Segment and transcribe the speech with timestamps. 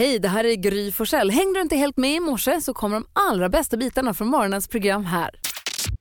[0.00, 1.30] Hej, det här är Gry Forssell.
[1.30, 4.68] Hängde du inte helt med i morse så kommer de allra bästa bitarna från morgonens
[4.68, 5.30] program här.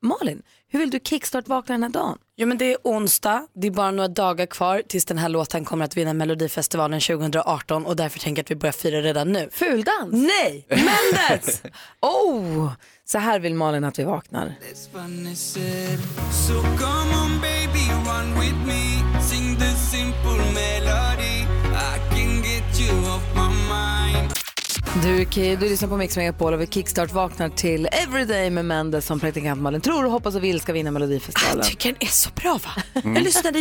[0.02, 2.18] Malin, hur vill du kickstart-vakna den här dagen?
[2.38, 5.66] Jo men det är onsdag, det är bara några dagar kvar tills den här låten
[5.66, 9.50] kommer att vinna Melodifestivalen 2018 och därför tänker jag att vi börjar fira redan nu.
[9.52, 10.12] Fuldans?
[10.12, 11.62] Nej, Mendes!
[12.02, 12.72] oh,
[13.06, 14.56] så här vill Malin att vi vaknar.
[24.96, 25.26] Du,
[25.56, 29.62] du lyssnar på Mix Megapol och vi kickstart vaknar till Everyday med Mendes som praktikant
[29.62, 31.58] Malin tror och hoppas och vill ska vinna Melodifestivalen.
[31.58, 32.84] Jag tycker den är så bra va?
[33.02, 33.16] Mm.
[33.16, 33.60] Jag lyssnade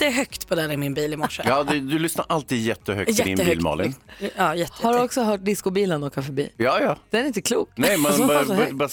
[0.00, 1.42] jättehögt på den i min bil i morse.
[1.46, 3.62] Ja, du, du lyssnar alltid jättehögt i din bil Jättehögt.
[3.62, 3.94] Malin.
[4.36, 6.50] Ja, jätte, Har du också hört discobilen åka förbi?
[6.56, 6.96] Ja, ja.
[7.10, 7.70] Den är inte klok.
[7.74, 8.88] Nej, man bara,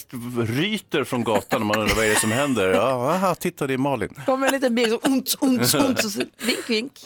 [0.45, 2.67] ryter från gatan och man undrar vad är det som händer.
[2.73, 4.09] Ja, aha, titta det är Malin.
[4.25, 6.91] kommer en liten bil så ont, ont, ont och så vink, vink.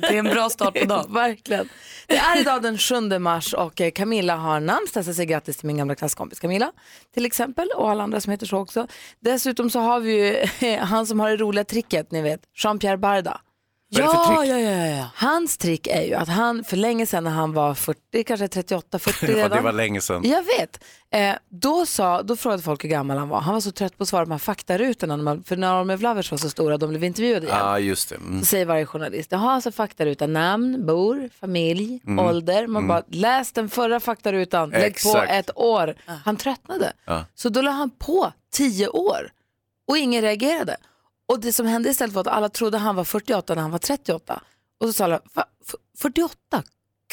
[0.00, 1.12] det är en bra start på dagen.
[1.14, 1.68] verkligen.
[2.06, 5.56] Det är idag den 7 mars och eh, Camilla har namnsdag, så jag säger grattis
[5.56, 6.72] till min gamla klasskompis Camilla
[7.14, 8.86] till exempel och alla andra som heter så också.
[9.20, 10.12] Dessutom så har vi
[10.60, 13.15] ju han som har det roliga tricket, ni vet, Jean-Pierre Barda.
[13.94, 15.06] För Ja, ja, ja, ja.
[15.14, 18.98] Hans trick är ju att han för länge sedan när han var 40, kanske 38,
[18.98, 19.50] 40 Ja, redan.
[19.50, 20.22] det var länge sedan.
[20.24, 20.84] Jag vet.
[21.10, 23.40] Eh, då, sa, då frågade folk hur gammal han var.
[23.40, 25.16] Han var så trött på att svara på de här faktarutorna.
[25.16, 27.58] När man, för när de med Vlavers var så stora, de blev intervjuade igen.
[27.58, 28.14] Ja, just det.
[28.16, 28.40] Mm.
[28.40, 32.18] Så säger varje journalist, jaha alltså faktaruta, namn, bor, familj, Mm.
[32.26, 32.66] ålder.
[32.66, 35.32] Man bara, läs den förra faktarutan, lägg på Exakt.
[35.32, 35.94] ett år.
[36.24, 36.92] Han tröttnade.
[37.04, 37.24] Ja.
[37.34, 39.30] Så då la han på tio år
[39.88, 40.76] och ingen reagerade.
[41.28, 43.78] Och det som hände istället var att alla trodde han var 48 när han var
[43.78, 44.42] 38.
[44.80, 46.36] Och så sa alla, Va, f- 48?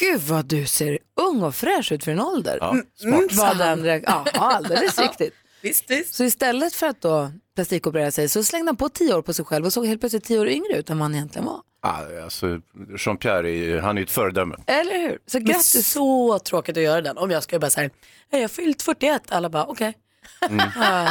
[0.00, 2.58] Gud vad du ser ung och fräsch ut för din ålder.
[2.60, 3.32] Ja, smart.
[3.32, 5.34] Var den reak- ja, alldeles riktigt.
[5.62, 6.14] Visst, visst.
[6.14, 9.44] Så istället för att då plastikoperera sig så slängde han på tio år på sig
[9.44, 11.60] själv och såg helt plötsligt tio år yngre ut än vad han egentligen var.
[11.82, 12.46] Ja, alltså,
[12.98, 14.56] Jean-Pierre, han är ju ett föredöme.
[14.66, 15.18] Eller hur?
[15.26, 15.92] Så grattis.
[15.92, 17.18] så tråkigt att göra den.
[17.18, 17.90] Om jag ska bara säga,
[18.30, 19.22] jag har fyllt 41.
[19.28, 19.94] Alla bara, okej.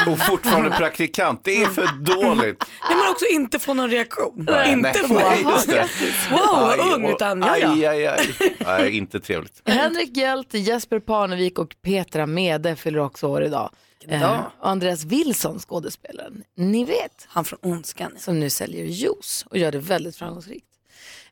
[0.08, 2.64] Och fortfarande praktikant, det är för dåligt.
[2.90, 4.40] Jag men också inte få någon reaktion.
[4.40, 5.88] inte nej, få, nej, just det.
[6.32, 7.72] wow vad Aj, ung, och- utan ja, ja.
[7.72, 8.56] Aj, aj, aj.
[8.66, 9.62] Nej, inte trevligt.
[9.66, 13.70] Henrik Hjelt, Jesper Parnevik och Petra Mede fyller också år idag.
[14.08, 18.12] Eh, och Andreas Wilson, skådespelaren, ni vet, Han från Ondskan.
[18.20, 20.66] som nu säljer juice och gör det väldigt framgångsrikt.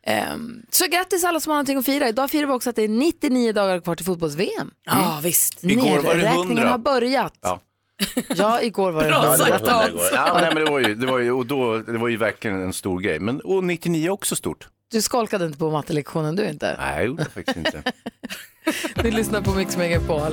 [0.03, 2.08] Ehm, så grattis alla som har någonting att fira.
[2.09, 4.72] Idag firar vi också att det är 99 dagar kvar till fotbolls-VM.
[4.86, 5.64] Ja, visst.
[5.64, 6.70] Igår var det Nedräkningen 100.
[6.70, 7.34] har börjat.
[7.41, 7.59] Ja.
[8.36, 9.38] Ja, igår var det Bra 100.
[9.38, 9.68] sagt.
[10.14, 12.62] Ja, nej, men det var ju, det var ju, och då, det var ju verkligen
[12.62, 13.20] en stor grej.
[13.20, 14.68] Men och 99 är också stort.
[14.92, 16.76] Du skolkade inte på mattelektionen du inte.
[16.80, 17.84] Nej, det gjorde jag faktiskt inte.
[19.04, 20.32] Vi lyssnar på Mix Megapol.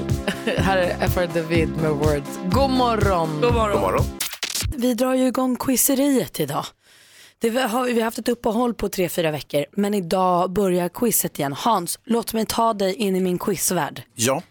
[0.56, 2.38] Här är FR David med Words.
[2.52, 3.40] God morgon!
[3.40, 3.72] God morgon.
[3.72, 4.04] God morgon.
[4.76, 6.64] Vi drar ju igång quizeriet idag.
[7.38, 10.88] Det vi har, vi har haft ett uppehåll på tre, fyra veckor, men idag börjar
[10.88, 11.52] quizet igen.
[11.52, 14.02] Hans, låt mig ta dig in i min quizvärld.
[14.14, 14.42] Ja,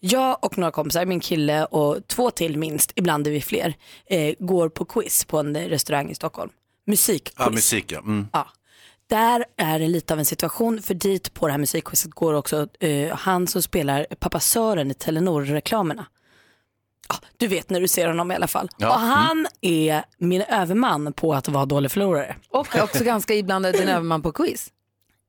[0.00, 3.74] Jag och några kompisar, min kille och två till minst, ibland är vi fler,
[4.06, 6.50] eh, går på quiz på en restaurang i Stockholm.
[6.86, 7.34] Musikquiz.
[7.38, 7.98] ja musik ja.
[7.98, 8.28] Mm.
[8.32, 8.48] Ja.
[9.08, 12.68] Där är det lite av en situation, för dit på det här musikquizet går också
[12.80, 16.06] eh, han som spelar pappa Sören i Telenor-reklamerna.
[17.08, 18.68] Ja, du vet när du ser honom i alla fall.
[18.76, 18.88] Ja.
[18.88, 22.36] Och han är min överman på att vara dålig förlorare.
[22.50, 24.70] Och också ganska iblandad din överman på quiz.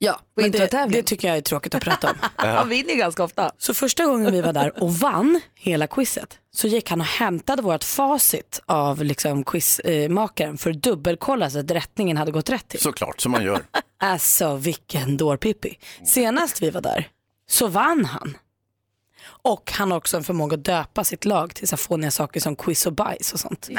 [0.01, 2.15] Ja, på Men det, det tycker jag är tråkigt att prata om.
[2.35, 3.51] Han vinner ganska ofta.
[3.57, 7.61] Så första gången vi var där och vann hela quizet så gick han och hämtade
[7.61, 12.79] vårt facit av liksom quizmakaren för att dubbelkolla så att rättningen hade gått rätt till.
[12.79, 13.61] Såklart, som man gör.
[14.01, 15.77] Alltså vilken dårpippi.
[16.05, 17.07] Senast vi var där
[17.49, 18.37] så vann han.
[19.41, 22.55] Och han har också en förmåga att döpa sitt lag till så fåniga saker som
[22.55, 23.69] quiz och bajs och sånt.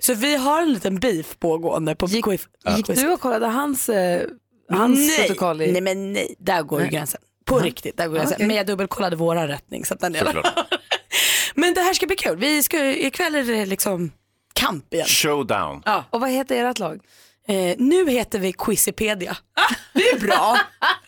[0.00, 2.48] Så vi har en liten beef pågående på Gick- quiz.
[2.76, 4.22] Gick du och kollade hans, eh,
[4.68, 5.60] hans nej, protokoll?
[5.60, 5.72] I...
[5.72, 6.92] nej men nej, där går ju Nej.
[6.92, 7.20] gränsen.
[7.44, 8.34] På riktigt, där går gränsen.
[8.34, 8.46] Okej.
[8.46, 9.84] Men jag dubbelkollade våra rättning.
[9.84, 10.12] Så att den.
[11.54, 12.38] Men det här ska bli kul.
[12.38, 14.10] Vi ska, ikväll är det liksom
[14.52, 15.06] kamp igen.
[15.06, 15.82] Showdown.
[16.10, 17.00] Och vad heter ert lag?
[17.48, 19.36] Eh, nu heter vi Quizipedia.
[19.92, 20.58] det är bra.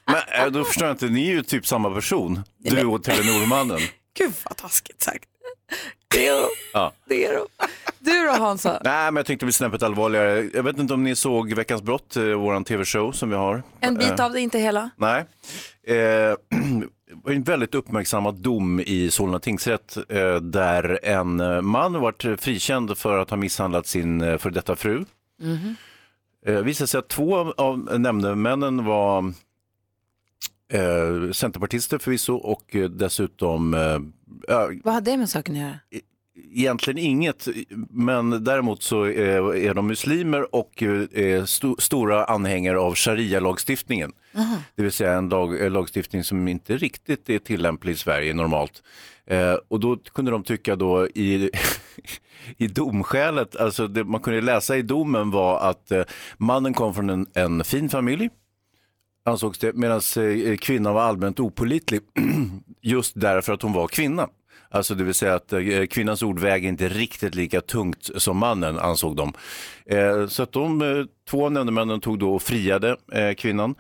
[0.07, 2.43] Men äh, då förstår jag inte, ni är ju typ samma person.
[2.59, 3.81] Du och Telenormannen.
[4.19, 5.25] Gud vad taskigt sagt.
[6.15, 6.93] Det är Ja.
[7.09, 7.25] det.
[7.27, 7.45] Är det.
[7.99, 8.81] Du då Hansa?
[8.85, 10.51] Nej, men jag tänkte bli snäppet allvarligare.
[10.55, 13.63] Jag vet inte om ni såg Veckans brott, eh, våran tv-show som vi har.
[13.81, 14.91] En bit Eh, av det, inte hela.
[14.97, 15.25] Nej.
[15.87, 16.37] Eh, det
[17.25, 22.99] var en väldigt uppmärksammad dom i Solna tingsrätt eh, där en eh, man varit frikänd
[22.99, 25.05] för att ha misshandlat sin eh, för detta fru.
[26.47, 29.33] Eh, visade sig att två av nämndemännen var
[30.71, 33.99] eh, centerpartister förvisso och eh, dessutom, eh,
[34.85, 35.79] Vad har det med saken att göra?
[36.53, 37.49] egentligen inget,
[37.91, 44.13] men däremot så är, är de muslimer och eh, sto, stora anhängare av sharia-lagstiftningen.
[44.77, 48.83] Det vill säga en lag, lagstiftning som inte riktigt är tillämplig i Sverige normalt.
[49.27, 51.51] Eh, och då kunde de tycka då i,
[52.57, 56.03] i domskälet, alltså det man kunde läsa i domen var att eh,
[56.39, 58.29] mannen kom från en, en fin familj,
[59.25, 62.01] ansågs det, medan eh, kvinnan var allmänt opolitlig
[62.81, 64.29] just därför att hon var kvinna.
[64.71, 68.79] Alltså det vill säga att eh, kvinnans ord väger inte riktigt lika tungt som mannen
[68.79, 69.33] ansåg de.
[69.87, 72.97] Eh, så att de två nämndemännen tog då och friade
[73.37, 73.75] kvinnan.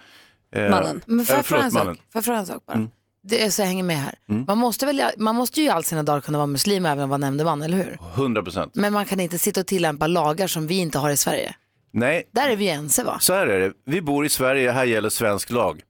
[0.54, 1.00] Mannen.
[1.06, 1.84] Men får jag fråga en sak?
[1.84, 2.88] Får jag fråga en sak bara?
[3.22, 4.14] Det är så jag hänger med här.
[4.26, 7.18] Man, måste väl, man måste ju i all sina dagar kunna vara muslim även vara
[7.18, 7.98] nämndeman, eller hur?
[8.14, 8.74] 100 procent.
[8.74, 11.54] Men man kan inte sitta och tillämpa lagar som vi inte har i Sverige.
[11.90, 13.18] Nej, Där är vi ense va?
[13.20, 13.72] så här är det.
[13.84, 15.82] Vi bor i Sverige, här gäller svensk lag.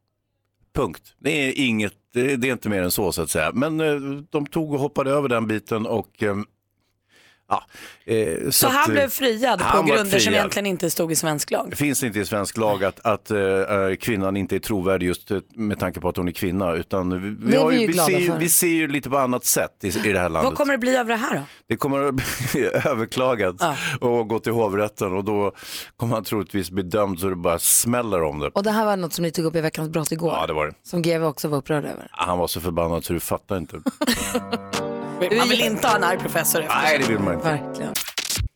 [0.75, 1.15] Punkt.
[1.19, 3.51] Det är inget, det är inte mer än så så att säga.
[3.55, 3.95] Men eh,
[4.31, 6.37] de tog och hoppade över den biten och eh,
[7.51, 7.65] ja.
[8.05, 10.35] eh, Så, att, han eh, blev friad han på grunder som friad.
[10.35, 11.67] egentligen inte stod i svensk lag?
[11.71, 13.37] Det finns inte i svensk lag att, att eh,
[14.01, 16.73] kvinnan inte är trovärdig just eh, med tanke på att hon är kvinna.
[16.75, 19.71] Utan vi, vi, har vi vi, ser, ju- vi ser ju lite på annat sätt
[19.85, 20.45] i, i det här landet.
[20.51, 21.43] Vad kommer det bli av det här då?
[21.69, 23.55] Det kommer att bli överklagat
[24.01, 25.53] och gå till hovrätten och då
[25.97, 28.49] kommer han troligtvis bli dömd så det bara smäller om det.
[28.49, 30.33] Och det här var något som ni tog upp i veckans brott igår.
[30.41, 30.75] Ja, det var det.
[30.83, 32.09] Som GV också var upprörd över.
[32.11, 33.77] Han var så förbannad så du fattar inte.
[35.39, 36.77] Man vill inte ha en arg professor efter.
[36.83, 37.47] Nej, det vill man inte.
[37.49, 37.93] Verkligen.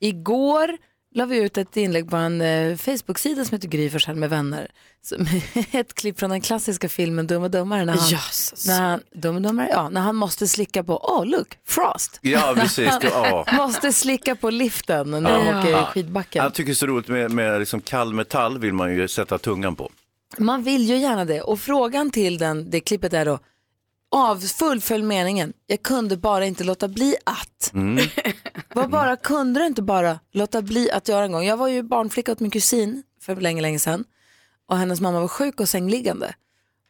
[0.00, 0.76] Igår
[1.14, 4.70] la vi ut ett inlägg på en eh, Facebook-sida som heter Gry Forssell med vänner.
[5.02, 5.26] Som,
[5.72, 7.84] ett klipp från den klassiska filmen Dumma Dummare.
[7.84, 8.66] När han, Jösses.
[8.66, 12.18] när han, Dumma Dummare, ja, när han måste slicka på, oh look, Frost.
[12.22, 12.90] Ja, precis.
[13.00, 13.44] Det- Ja.
[13.52, 16.42] Måste slicka på liften när de åker i skidbacken.
[16.44, 19.38] Jag tycker det är så roligt med, med liksom kall metall vill man ju sätta
[19.38, 19.90] tungan på.
[20.38, 21.40] Man vill ju gärna det.
[21.40, 23.38] Och frågan till den, det klippet är då,
[24.14, 27.72] av fullfölj meningen, jag kunde bara inte låta bli att.
[28.74, 31.44] Vad bara kunde du inte bara låta bli att göra en gång?
[31.44, 34.04] Jag var ju barnflicka åt min kusin för länge, länge sedan.
[34.68, 36.34] Och hennes mamma var sjuk och sängliggande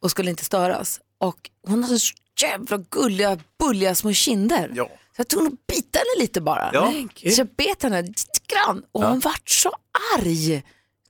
[0.02, 1.00] och skulle inte störas.
[1.18, 4.72] Och hon hade så jävla gulliga, bulliga små kinder.
[4.74, 4.84] Ja.
[4.86, 6.70] Så jag tog nog bita henne lite bara.
[6.72, 6.92] Ja.
[7.34, 9.72] Så jag bet henne lite grann och hon vart så
[10.18, 10.62] arg.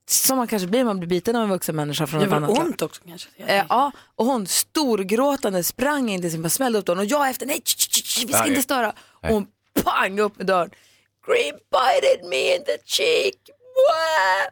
[0.09, 2.31] Som man kanske blir när man blir biten av en vuxen människa från Det ett
[2.31, 2.69] var annat land.
[2.69, 3.29] ont också kanske.
[3.47, 7.31] Eh, ja, och hon storgråtande sprang in till sin, bara smällde upp dörren och jag
[7.31, 7.61] efter, nej,
[8.27, 8.93] vi ska inte störa.
[9.23, 9.47] Och hon
[9.85, 10.71] pang upp med dörren.
[11.27, 13.35] Green bited me in the cheek.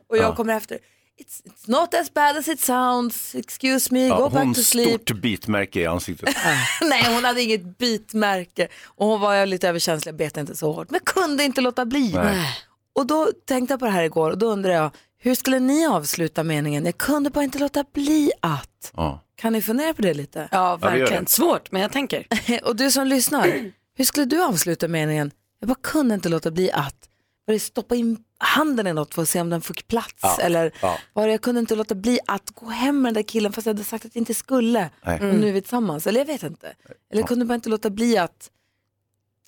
[0.09, 0.35] Och jag Ja.
[0.37, 0.79] kommer efter.
[1.21, 3.35] It's, it's not as bad as it sounds.
[3.35, 4.89] Excuse me, Ja, go back hon to sleep.
[5.03, 6.37] stort bitmärke i ansiktet.
[6.83, 8.69] Nej, hon hade inget bitmärke.
[8.85, 10.91] Och hon var lite överkänslig, bet inte så hårt.
[10.91, 12.13] Men kunde inte låta bli.
[12.15, 12.47] Nej.
[12.95, 14.91] Och då tänkte jag på det här igår och då undrar jag,
[15.25, 16.85] hur skulle ni avsluta meningen?
[16.85, 18.93] Jag kunde bara inte låta bli att.
[18.97, 19.21] Ja.
[19.37, 20.49] Kan ni fundera på det lite?
[20.51, 21.25] Ja, verkligen.
[21.25, 21.31] det.
[21.31, 22.27] Svårt, men jag tänker.
[22.65, 25.31] Och du som lyssnar, hur skulle du avsluta meningen?
[25.61, 27.09] Jag bara kunde inte låta bli att.
[27.45, 30.13] Var det stoppa in handen i något för att se om den fick plats?
[30.23, 30.99] Ja, Eller ja.
[31.13, 33.67] var det jag kunde inte låta bli att gå hem med den där killen fast
[33.67, 34.91] jag hade sagt att jag inte skulle?
[35.05, 36.07] Och nu är vi tillsammans.
[36.07, 36.67] Eller jag vet inte.
[37.11, 38.51] Eller jag kunde bara inte låta bli att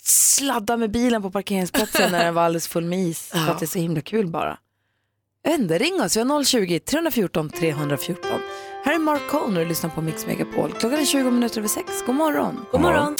[0.01, 3.27] sladda med bilen på parkeringsplatsen när den var alldeles full med is.
[3.27, 4.57] För att det är så himla kul bara.
[5.45, 6.17] Jag vet inte, ring oss.
[6.17, 8.31] Vi har 020-314 314.
[8.83, 10.71] Här är Mark Cohn och du lyssnar på Mix Megapol.
[10.71, 12.03] Klockan är 20 minuter över sex.
[12.05, 12.65] God morgon.
[12.71, 13.15] God morgon.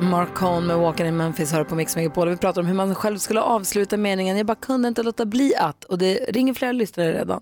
[0.00, 2.28] Mark Cohn med Walking in Memphis hör på Mix Megapol.
[2.28, 4.36] Vi pratar om hur man själv skulle avsluta meningen.
[4.36, 5.84] Jag bara kunde inte låta bli att.
[5.84, 7.40] Och det ringer flera lyssnare redan.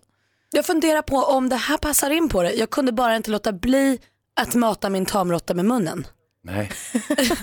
[0.51, 2.53] Jag funderar på om det här passar in på det.
[2.53, 3.99] Jag kunde bara inte låta bli
[4.41, 6.07] att mata min tamråtta med munnen.
[6.43, 6.71] Nej.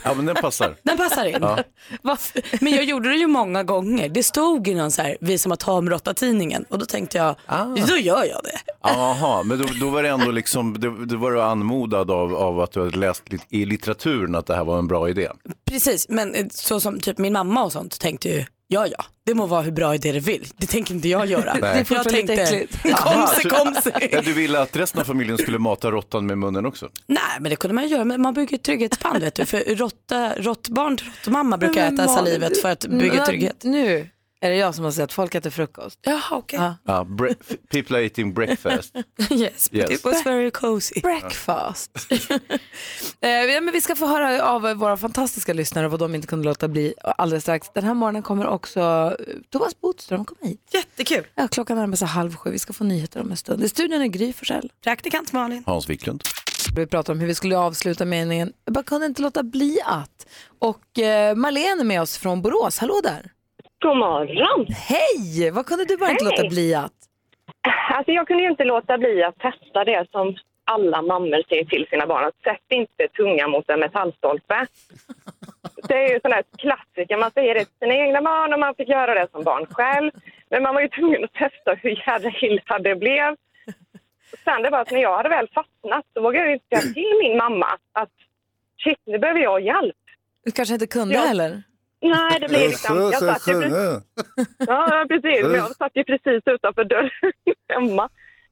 [0.03, 0.75] Ja, men den passar.
[0.83, 1.41] Den passar in.
[1.41, 2.17] Va?
[2.61, 4.09] Men jag gjorde det ju många gånger.
[4.09, 7.35] Det stod i någon så här, vi som har tamråtta-tidningen och då tänkte jag,
[7.87, 8.59] då gör jag det.
[8.83, 12.59] Jaha, men då, då var det ändå liksom, då, då var du anmodad av, av
[12.59, 15.29] att du hade läst i litteraturen att det här var en bra idé.
[15.65, 19.33] Precis, men eh, så som typ min mamma och sånt tänkte ju, ja ja, det
[19.33, 20.47] må vara hur bra idé det vill.
[20.57, 21.53] Det tänker inte jag göra.
[21.53, 22.85] Det är jag lite äckligt.
[22.93, 26.25] Aha, kom sig, så- kom Ja, du ville att resten av familjen skulle mata råttan
[26.25, 26.89] med munnen också?
[27.07, 29.45] Nej men det kunde man göra, men man bygger trygghetsband vet du.
[29.45, 29.75] För
[30.43, 33.63] råttbarn till råttmamma brukar äta salivet för att bygga trygghet.
[33.63, 34.09] Nu
[34.41, 35.99] är det jag som har sett folk äter frukost.
[36.01, 36.59] Jaha okej.
[36.59, 36.75] Ja.
[36.83, 38.95] Ja, bre- people are eating breakfast.
[39.31, 39.91] Yes, but Yes.
[39.91, 41.01] it was very cozy.
[41.01, 41.91] Breakfast.
[43.21, 46.45] eh, ja, men vi ska få höra av våra fantastiska lyssnare vad de inte kunde
[46.45, 47.67] låta bli alldeles strax.
[47.73, 50.69] Den här morgonen kommer också eh, Thomas Bodström komma hit.
[50.73, 51.27] Jättekul.
[51.35, 52.49] Ja, klockan närmar sig halv sju.
[52.51, 53.63] Vi ska få nyheter om en stund.
[53.63, 54.71] I studion är Gry Forssell.
[54.83, 55.63] Praktikant Malin.
[55.65, 56.23] Hans Wiklund.
[56.75, 58.53] Vi pratar om hur vi skulle avsluta meningen.
[58.65, 60.27] Jag bara kunde inte låta bli att.
[60.59, 62.77] Och eh, Marlene är med oss från Borås.
[62.77, 63.31] Hallå där.
[63.81, 64.65] God morgon!
[64.69, 65.51] Hej!
[65.51, 66.37] Vad kunde du bara inte Hej.
[66.37, 66.93] låta bli att?
[67.93, 71.87] Alltså jag kunde ju inte låta bli att testa det som alla mammor säger till
[71.89, 72.25] sina barn.
[72.25, 74.65] Att sätt inte tungan mot en metallstolpe.
[75.87, 77.17] Det är ju sån här klassiker.
[77.17, 80.11] Man säger det till sina egna barn och man fick göra det som barn själv.
[80.49, 83.35] Men man var ju tvungen att testa hur jädra illa det blev.
[84.43, 86.93] Sen det var att när jag hade väl fastnat så vågade jag ju inte säga
[86.93, 88.09] till min mamma att
[88.83, 89.95] shit, nu behöver jag hjälp.
[90.45, 91.21] Du kanske inte kunde Ja.
[91.21, 91.63] heller?
[92.01, 92.97] Nej, det blev liksom...
[92.97, 94.03] Jag satt ju precis,
[94.57, 95.43] ja, precis.
[95.43, 97.09] Men jag satt ju precis utanför dörren
[97.69, 98.09] hemma.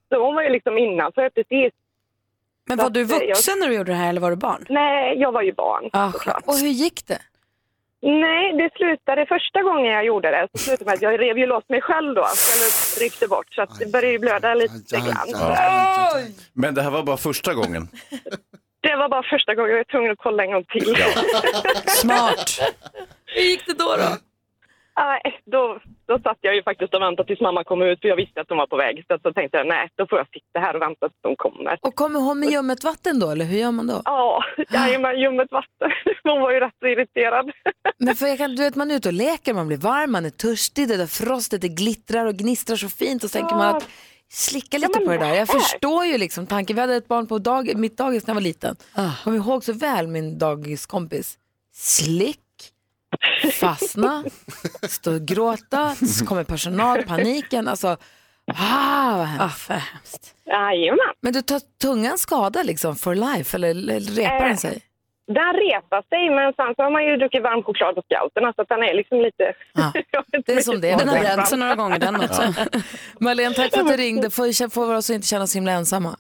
[0.10, 1.74] Så hon var ju liksom innanför precis.
[2.68, 4.66] Men var du vuxen när du gjorde det här eller var du barn?
[4.70, 5.90] Nej, jag var ju barn.
[5.94, 6.12] Ah.
[6.46, 7.22] Och hur gick det?
[8.02, 10.48] Nej, det slutade första gången jag gjorde det.
[10.52, 12.22] Så slutade med att jag rev ju loss mig själv då.
[12.22, 13.54] Eller ryckte bort.
[13.54, 15.28] Så att det började ju blöda lite grann.
[16.54, 17.88] Men det här var bara första gången.
[18.86, 20.96] Det var bara första gången jag var tvungen att kolla en gång till.
[22.02, 22.50] Smart.
[23.26, 23.96] Hur gick det då?
[24.04, 24.12] då?
[24.98, 28.16] Nej, då, då satt jag ju faktiskt och väntade tills mamma kom ut för jag
[28.16, 29.04] visste att de var på väg.
[29.08, 31.36] Så, att så tänkte jag nej, då får jag sitta här och vänta tills de
[31.36, 31.78] kommer.
[31.82, 34.02] Och kommer hon med ljummet vatten då, eller hur gör man då?
[34.06, 35.92] Ja, jajamän, ljummet vatten.
[36.24, 37.52] Hon var ju rätt så irriterad.
[37.98, 40.26] Men för jag kan, du vet, man är ute och leker, man blir varm, man
[40.26, 43.76] är törstig, det där frostet det glittrar och gnistrar så fint och så tänker man
[43.76, 43.90] att
[44.36, 45.34] slicka lite på det där.
[45.34, 46.76] Jag förstår ju liksom tanken.
[46.76, 48.76] Vi hade ett barn på dag, mitt dagis när jag var liten.
[49.24, 51.38] Kommer ihåg så väl min dagiskompis.
[51.74, 52.40] Slick,
[53.54, 54.24] fastna,
[54.90, 57.68] stå och gråta, så kommer personal, paniken.
[57.68, 57.98] Alltså,
[58.54, 59.42] ah, vad hemskt.
[59.42, 60.36] Ah, för hemskt.
[60.46, 61.14] Jajamän.
[61.22, 64.82] Men du tar tungan skada liksom for life eller, eller repar den Eh, sig?
[65.28, 68.62] Den repar sig, men sen så har man ju druckit varm choklad på scouterna så
[68.62, 69.54] att den är liksom lite...
[69.74, 69.94] Ja,
[70.46, 72.42] det är som det Den har bränt sig några gånger den också.
[73.20, 74.30] Marlene, tack för att du ringde.
[74.30, 76.16] Får, får oss inte känna oss himla ensamma.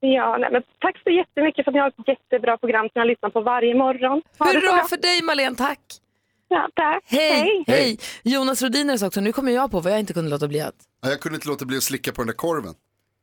[0.00, 3.06] Ja, nej, men tack så jättemycket för att ni har ett jättebra program som jag
[3.06, 4.22] lyssnar på varje morgon.
[4.38, 4.84] Ha Hurra bra.
[4.88, 5.80] för dig Marlene, tack!
[6.48, 7.02] Ja, tack.
[7.06, 7.64] Hej!
[7.66, 7.98] Hej!
[8.22, 10.74] Jonas Rodiner sa också, nu kommer jag på vad jag inte kunde låta bli att.
[11.02, 12.74] Ja, Jag kunde inte låta bli att slicka på den där korven.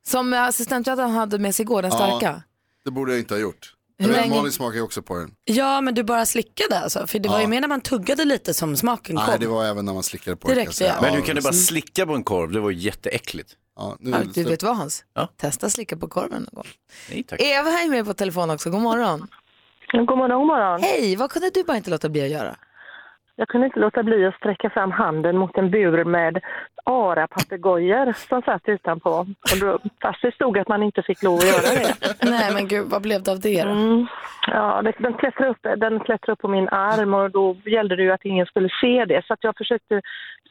[0.04, 1.98] Som assistenträtten hade med sig igår, den Ja.
[1.98, 2.42] starka.
[2.86, 3.74] Det borde jag inte ha gjort.
[4.00, 5.32] Hur länge- Malin smakar ju också på den.
[5.46, 7.08] Ja, men du bara slickade alltså.
[7.08, 9.26] För det var ju mer när man tuggade lite som smaken kom.
[9.28, 10.72] Nej, det var även när man slickade på Det den.
[10.74, 10.94] säga.
[10.96, 11.02] ja.
[11.02, 12.52] Men hur kan du bara slicka på en korv?
[12.52, 13.52] Det var ju jätteäckligt.
[13.76, 15.06] Ja, nu, Ja, du vet vad Hans?
[15.14, 15.30] Ja.
[15.38, 16.66] Testa slicka på korven någon gång.
[17.10, 17.42] Nej tack.
[17.42, 19.28] Eva är med på telefon också, god morgon.
[19.92, 20.82] God morgon, god morgon.
[20.82, 22.56] Hej, vad kunde du bara inte låta bli att göra?
[23.36, 26.42] Jag kunde inte låta bli att sträcka fram handen mot en bur med
[26.90, 29.10] ara-papegojor som satt utanpå.
[29.10, 32.16] Och då, fast det stod att man inte fick lov att göra det.
[32.30, 33.70] Nej, men gud, vad blev det av det då?
[33.70, 34.06] Mm.
[34.48, 38.04] Ja, det- den klättrade, upp, den klättrade upp på min arm och då gällde det
[38.04, 39.26] ju att ingen skulle se det.
[39.26, 40.02] Så att jag försökte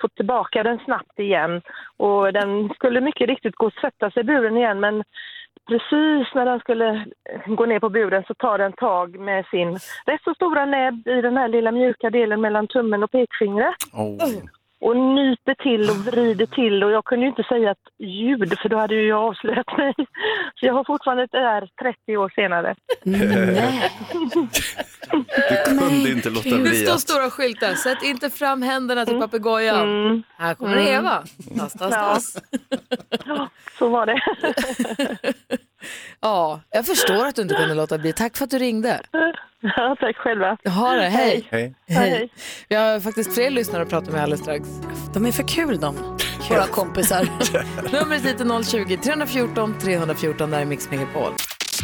[0.01, 1.63] få tillbaka den snabbt igen.
[1.97, 5.05] Och den skulle mycket riktigt gå och sätta sig i buren igen men
[5.69, 7.05] precis när den skulle
[7.47, 9.73] gå ner på buren så tar den tag med sin
[10.07, 14.19] rätt så stora näbb i den här lilla mjuka delen mellan tummen och pekfingret Oh.
[14.81, 17.79] Och nyper till och vrider till och jag kunde ju inte säga ett
[18.09, 19.95] ljud för då hade ju jag avslöjat mig.
[20.55, 22.75] Så jag har fortfarande det där 30 år senare.
[23.03, 23.91] Nej.
[25.11, 27.01] Du kunde inte låta Det bli står att...
[27.01, 30.07] stora skyltar, sätt inte fram händerna till papegojan.
[30.07, 30.23] Mm.
[30.39, 31.23] Här kommer Eva.
[31.59, 32.15] Tass, tass, Ja.
[32.15, 32.37] tass.
[33.27, 34.21] Ja, så var det.
[36.21, 38.13] Ja, jag förstår att du inte kunde låta bli.
[38.13, 39.01] Tack för att du ringde.
[39.61, 40.57] Ja, tack själva.
[40.65, 41.49] Ha det, hej.
[41.51, 41.75] Hej.
[41.89, 42.33] Hej.
[42.69, 44.69] Vi har faktiskt fler lyssnare att prata med alldeles strax.
[45.15, 45.97] De är för kul de,
[46.51, 47.29] våra kompisar.
[47.93, 51.33] Numret hit är 020-314 314, där är Mix Megapol.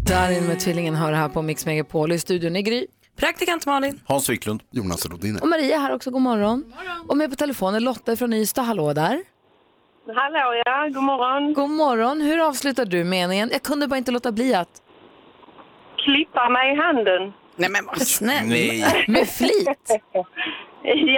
[0.08, 2.12] Darin med tvillingen hör här på Mix Megapol.
[2.12, 2.86] I studion är Gry.
[3.18, 4.00] Praktikant Malin.
[4.06, 4.62] Hans Wiklund.
[4.70, 5.42] Jonas Rodiner.
[5.42, 6.72] Och Maria här också, god morgon.
[7.08, 9.22] Och med på telefonen Lotta från Ystad, hallå där.
[10.06, 11.52] Hallå ja, god morgon.
[11.54, 13.48] God morgon, hur avslutar du meningen?
[13.52, 14.82] Jag kunde bara inte låta bli att.
[15.96, 17.32] Klippa mig i handen.
[17.56, 18.48] Nej men vad snäll.
[18.48, 19.04] Nej.
[19.08, 19.88] Med flit.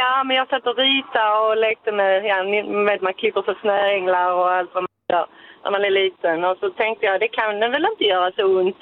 [0.00, 3.57] Ja, men jag satt och ritade och lekte med, ja, ni vet man klipper för
[3.61, 5.26] snöänglar och allt vad man gör
[5.64, 6.45] när man är liten.
[6.45, 8.76] Och så tänkte jag, det kan den väl inte göra så ont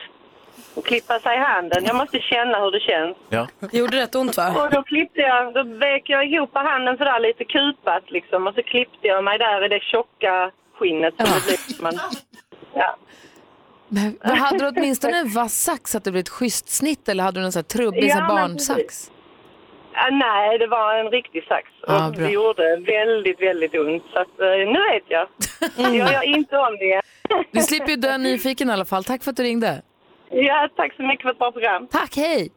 [0.77, 1.85] att klippa sig i handen.
[1.85, 3.17] Jag måste känna hur det känns.
[3.29, 3.47] Ja.
[3.71, 4.65] Det gjorde rätt ont va?
[4.65, 8.47] Och då klippte jag, då vek jag ihop handen sådär lite kupat liksom.
[8.47, 11.83] Och så klippte jag mig där i det tjocka skinnet som det blir.
[11.83, 12.01] Man,
[12.75, 12.97] ja.
[13.89, 17.09] Men, vad hade du åtminstone en vass sax så att det blev ett schysst snitt
[17.09, 19.11] eller hade du en sån här trubbig Ja, ja, men barnsax?
[19.95, 21.69] Ja, nej, det var en riktig sax.
[21.87, 22.27] Ja, och bra.
[22.27, 24.03] det gjorde väldigt, väldigt ont.
[24.13, 25.29] Så att, eh, nu vet jag.
[25.77, 27.03] Jag gör inte om det.
[27.51, 29.05] Du slipper ju dö nyfiken i alla fall.
[29.05, 29.83] Tack för att du ringde.
[30.33, 31.87] Ja, tack så mycket för ett bra program.
[31.91, 32.51] Tack, hej!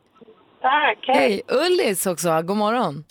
[0.62, 1.18] Tack, hej.
[1.18, 1.42] Hej!
[1.48, 3.04] Ullis också, god morgon.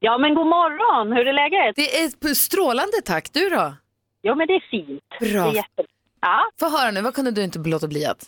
[0.00, 1.12] Ja, men god morgon.
[1.12, 1.76] Hur är läget?
[1.76, 3.32] Det är strålande tack.
[3.32, 3.74] Du då?
[4.22, 5.02] Jo, men det är fint.
[5.20, 5.48] Det Bra.
[5.48, 5.82] är jätte...
[6.20, 6.44] Ja.
[6.60, 8.22] Få höra nu, vad kunde du inte låta bli att?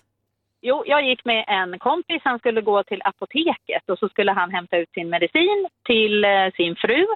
[0.62, 2.20] Jo, jag gick med en kompis.
[2.24, 6.30] Han skulle gå till apoteket och så skulle han hämta ut sin medicin till eh,
[6.56, 7.06] sin fru.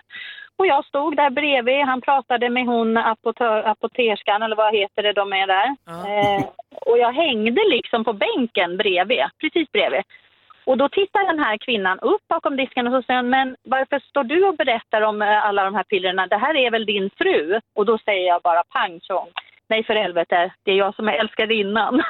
[0.59, 1.85] Och jag stod där bredvid.
[1.85, 5.77] Han pratade med hon apotör, apoterskan eller vad heter det de är där.
[5.85, 6.09] Ja.
[6.09, 6.45] Eh,
[6.87, 10.03] och jag hängde liksom på bänken bredvid, precis bredvid.
[10.67, 13.99] Och då tittar den här kvinnan upp bakom disken och så säger hon, men varför
[13.99, 16.27] står du och berättar om eh, alla de här pillerna?
[16.27, 17.61] Det här är väl din fru?
[17.75, 19.29] Och då säger jag bara pang tjong.
[19.69, 22.03] Nej för helvete, det är jag som är älskarinnan.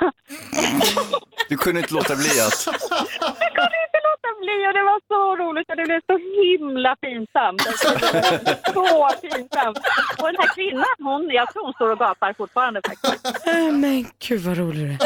[1.49, 2.59] Du kunde inte låta bli att...
[3.45, 4.01] Jag kunde inte
[4.45, 7.63] bli och det var så roligt och det blev så himla pinsamt.
[8.75, 9.79] så pinsamt.
[10.21, 13.47] Och den här kvinnan, hon, jag tror hon står och gapar fortfarande faktiskt.
[13.47, 14.99] Äh, men gud vad rolig du är.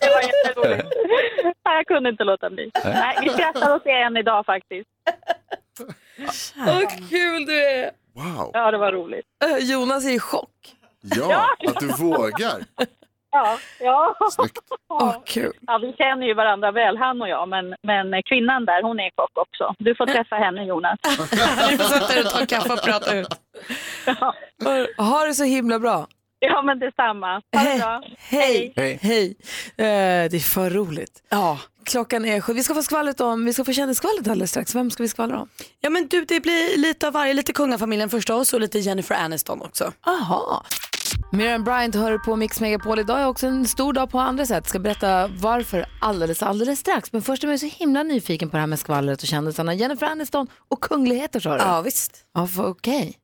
[0.00, 0.88] Det var jätteroligt.
[1.64, 2.70] Nej, Jag kunde inte låta bli.
[2.84, 4.88] Nej, vi skrattar åt det än idag faktiskt.
[6.56, 7.90] Vad kul du är.
[8.14, 8.50] Wow.
[8.52, 9.26] Ja, det var roligt.
[9.44, 10.50] Äh, Jonas är i chock.
[11.02, 12.58] Ja, att du vågar.
[13.30, 14.16] Ja, ja.
[14.30, 14.58] Snyggt.
[14.88, 15.52] Åh, kul.
[15.66, 19.06] ja vi känner ju varandra väl, han och jag, men, men kvinnan där, hon är
[19.06, 19.74] i chock också.
[19.78, 20.98] Du får träffa henne, Jonas.
[21.70, 23.28] Vi får sätta dig och ta kaffe och prata ut.
[24.98, 26.06] Ha det så himla bra.
[26.38, 27.32] Ja, men detsamma.
[27.56, 28.02] Ha det bra.
[28.18, 28.72] Hej.
[28.76, 28.98] Hej.
[29.02, 29.36] Hej.
[29.76, 31.22] Eh, det är för roligt.
[31.28, 31.58] Ja.
[31.84, 32.52] Klockan är sju.
[32.52, 34.74] Vi ska få skvallret om, vi ska få kändisskvallret alldeles strax.
[34.74, 35.48] Vem ska vi skvallra om?
[35.80, 39.62] ja men du det blir lite av varje, lite kungafamiljen förstås och lite Jennifer Aniston
[39.62, 39.92] också.
[40.06, 40.64] Aha.
[41.32, 42.98] Miriam Bryant hör på Mix Megapol.
[42.98, 44.68] Idag är också en stor dag på andra sätt.
[44.68, 47.12] Ska berätta varför alldeles, alldeles strax.
[47.12, 49.74] Men först är jag så himla nyfiken på det här med skvallret och kändisarna.
[49.74, 51.58] Jennifer Aniston och kungligheter sa du?
[51.58, 52.16] Ja visst.
[52.34, 53.16] Ja, okej.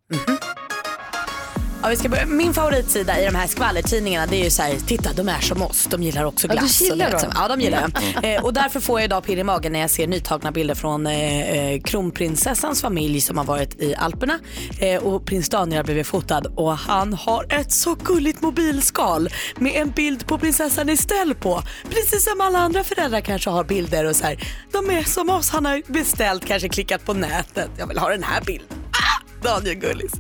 [1.87, 2.27] Ja, vi ska börja.
[2.27, 5.63] Min favoritsida i de här skvallertidningarna det är ju så här, titta de är som
[5.63, 6.81] oss, de gillar också Ja, du glass.
[6.81, 7.33] och gillar dem.
[7.35, 7.91] Ja, de gillar
[8.23, 8.35] jag.
[8.35, 11.07] Eh, och därför får jag idag pirr i magen när jag ser nytagna bilder från
[11.07, 14.39] eh, eh, kronprinsessans familj som har varit i Alperna.
[14.81, 19.73] Eh, och prins Daniel har blivit fotad och han har ett så gulligt mobilskal med
[19.75, 21.63] en bild på prinsessan Estelle på.
[21.91, 24.39] Precis som alla andra föräldrar kanske har bilder och så här,
[24.73, 25.51] de är som oss.
[25.51, 27.71] Han har beställt, kanske klickat på nätet.
[27.79, 28.69] Jag vill ha den här bilden.
[28.93, 29.26] Ah!
[29.47, 30.13] Daniel Gullis.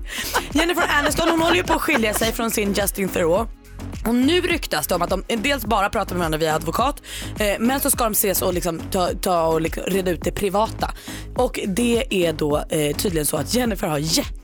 [0.53, 3.51] Jennifer Aniston hon håller ju på att skilja sig från sin Justin Theroux.
[4.07, 7.03] Och nu ryktas det om att de dels bara pratar med varandra via advokat
[7.39, 10.33] eh, men så ska de ses och liksom ta, ta och liksom reda ut det
[10.33, 10.95] privata.
[11.37, 13.99] Och det är då eh, tydligen så att Jennifer har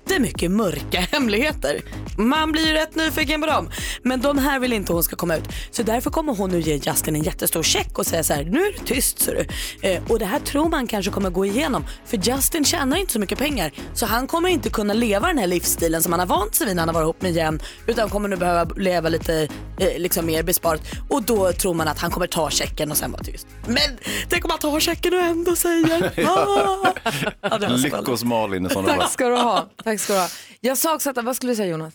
[0.06, 1.82] jättemycket mörka hemligheter.
[2.16, 3.70] Man blir ju rätt nyfiken på dem.
[4.02, 5.44] Men de här vill inte hon ska komma ut.
[5.70, 8.58] Så därför kommer hon nu ge Justin en jättestor check och säga så här, nu
[8.66, 9.46] är du tyst ser du.
[9.88, 11.84] Eh, och det här tror man kanske kommer gå igenom.
[12.04, 13.72] För Justin tjänar inte så mycket pengar.
[13.94, 16.76] Så han kommer inte kunna leva den här livsstilen som han har vant sig vid
[16.76, 17.60] när han har varit ihop med Jen.
[17.86, 20.80] Utan kommer nu behöva leva lite eh, liksom mer besparat.
[21.08, 23.46] Och då tror man att han kommer ta checken och sen vara tyst.
[23.66, 26.94] Men tänk om han tar checken och ändå säger ah.
[27.40, 28.98] ja, det Lyckos Malin i sådana fall.
[28.98, 29.68] Tack ska du ha.
[29.92, 30.28] Tack ska du ha.
[30.60, 31.94] Jag sa också att, vad skulle du säga Jonas?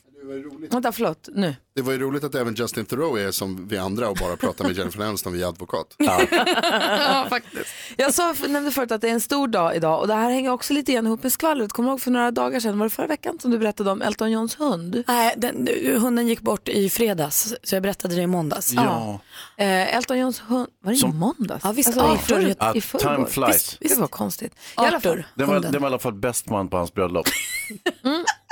[0.71, 1.55] Vänta, förlåt, nu.
[1.75, 4.65] Det var ju roligt att även Justin Theroux är som vi andra och bara pratar
[4.65, 5.95] med Jennifer Aniston via advokat.
[5.97, 7.65] Ja, faktiskt.
[7.97, 10.51] Jag sa, nämnde förut att det är en stor dag idag och det här hänger
[10.51, 11.71] också lite grann ihop med skvallret.
[11.73, 14.01] Kommer du ihåg för några dagar sedan, var det förra veckan som du berättade om
[14.01, 15.03] Elton Johns hund?
[15.07, 15.67] Nej, den,
[16.01, 18.73] hunden gick bort i fredags så jag berättade det i måndags.
[18.73, 19.19] Ja.
[19.57, 21.61] Eh, Elton Johns hund, var det i måndags?
[21.63, 23.15] Ja, visst, alltså, i, förr, heter- i Att förrgår.
[23.15, 23.77] time flies.
[23.79, 24.53] Visst, det var konstigt.
[24.53, 25.23] I alla fall.
[25.35, 27.27] Den var, den var i alla fall bäst man på hans bröllop.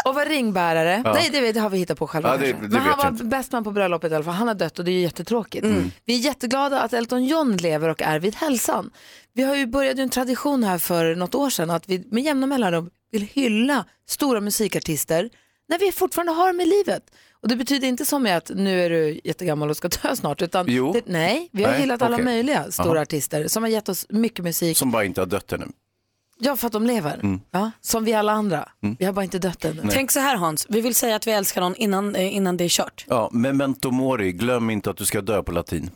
[0.06, 1.02] Och var ringbärare.
[1.14, 2.30] Nej, det, vet- det har vi hittat på själva.
[2.30, 2.68] Ja, det- kanske.
[2.68, 3.24] det Men han jag var inte.
[3.24, 4.34] bäst man på bröllopet i alla fall.
[4.34, 5.66] Han har dött och det är jättetråkigt.
[6.06, 8.92] Vi är jätteglada att Elton John lever och är vid hälsan.
[9.34, 12.48] Vi har ju börjat en tradition här för något år sedan att vi med jämna
[12.48, 15.30] mellanrum vill hylla stora musikartister
[15.70, 17.04] när vi fortfarande har dem i livet.
[17.42, 20.42] Och det betyder inte som är att nu är du jättegammal och ska dö snart.
[20.42, 20.94] Utan Jo.
[20.94, 22.26] Det, nej, vi har Nej, hyllat alla okej.
[22.26, 23.02] möjliga stora Aha.
[23.02, 24.78] artister som har gett oss mycket musik.
[24.78, 25.66] Som bara inte har dött ännu.
[26.40, 27.40] Ja, för att de lever.
[27.52, 28.70] Ja, som vi alla andra.
[29.00, 29.82] Vi har bara inte dött ännu.
[29.92, 32.64] Tänk så här Hans, vi vill säga att vi älskar någon innan, eh, innan det
[32.64, 33.06] är kört.
[33.08, 35.90] Ja, memento mori, glöm inte att du ska dö på latin.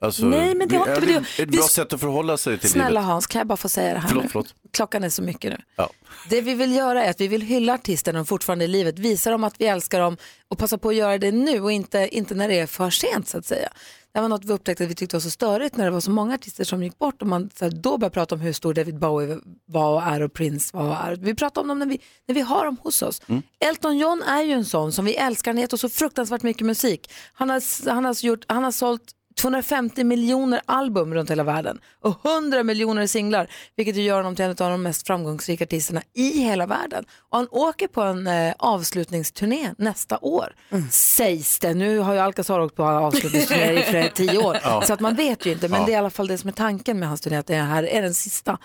[0.00, 2.58] Alltså, Nej, men det har inte med det- Ett vi- bra sätt att förhålla sig
[2.58, 3.04] till Snälla livet.
[3.04, 4.30] Hans, kan jag bara få säga det här Förlåt, nu?
[4.30, 4.54] förlåt.
[4.72, 5.58] Klockan är så mycket nu.
[5.76, 5.90] Ja.
[6.30, 8.68] Det vi vill göra är att vi vill hylla artisterna när de fortfarande är i
[8.68, 10.16] livet, visa dem att vi älskar dem
[10.48, 13.28] och passa på att göra det nu och inte, inte när det är för sent
[13.28, 13.68] så att säga.
[14.14, 16.10] Det var något vi upptäckte att vi tyckte var så störigt när det var så
[16.10, 18.74] många artister som gick bort och man så här, då började prata om hur stor
[18.74, 21.16] David Bowie var och är och Prince var och är.
[21.16, 23.22] Vi pratar om dem när vi, när vi har dem hos oss.
[23.60, 27.10] Elton John är ju en sån som vi älskar, han oss så fruktansvärt mycket musik.
[27.32, 32.26] Han har, han har, gjort, han har sålt 250 miljoner album runt hela världen och
[32.26, 36.66] 100 miljoner singlar, vilket gör honom till en av de mest framgångsrika artisterna i hela
[36.66, 37.04] världen.
[37.30, 40.54] Och han åker på en eh, avslutningsturné nästa år,
[40.90, 41.74] sägs det.
[41.74, 45.46] Nu har ju Alcazar åkt på avslutningsturné i flera tio år, så att man vet
[45.46, 47.36] ju inte, men det är i alla fall det som är tanken med hans turné,
[47.36, 48.58] att det här är den sista.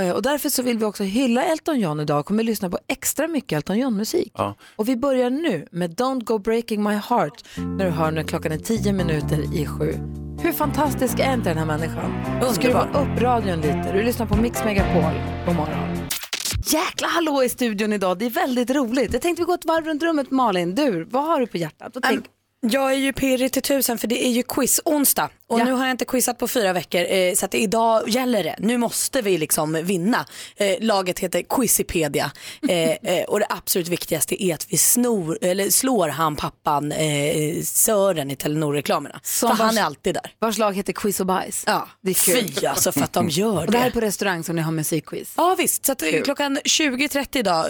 [0.00, 2.78] Eh, Och därför så vill vi också hylla Elton John idag och kommer lyssna på
[2.88, 4.32] extra mycket Elton John-musik.
[4.34, 4.54] Ja.
[4.76, 8.52] Och vi börjar nu med Don't Go Breaking My Heart när du hör när klockan
[8.52, 9.94] är tio minuter i sju.
[10.42, 12.24] Hur fantastisk är inte den här människan?
[12.54, 13.90] Skruva upp radion lite.
[13.92, 15.12] Du lyssnar på Mix Megapol.
[15.46, 15.98] God morgon.
[16.66, 18.18] Jäkla hallå i studion idag.
[18.18, 19.12] Det är väldigt roligt.
[19.12, 20.30] Jag tänkte vi går ett varv runt rummet.
[20.30, 21.90] Malin, du, vad har du på hjärtat?
[21.94, 22.24] Vad tänk...
[22.66, 25.64] Jag är ju pirrig till tusen för det är ju quiz onsdag och Ja.
[25.64, 28.56] nu har jag inte quizat på fyra veckor eh, så att idag gäller det.
[28.58, 30.26] Nu måste vi liksom vinna.
[30.56, 32.32] Eh, laget heter Quizipedia
[32.68, 37.62] eh, eh, och det absolut viktigaste är att vi snor, eller slår han pappan eh,
[37.62, 39.20] Sören i Telenor-reklamerna.
[39.24, 40.32] För han vars- är alltid där.
[40.38, 41.64] Vars lag heter Quiz och bajs.
[41.66, 42.52] Ja, Det är kul.
[42.60, 43.94] fy alltså för att de gör Och det här är det.
[43.94, 45.34] på restaurang som ni har musikquiz.
[45.36, 47.66] Ja visst, så att, eh, klockan 20.30 idag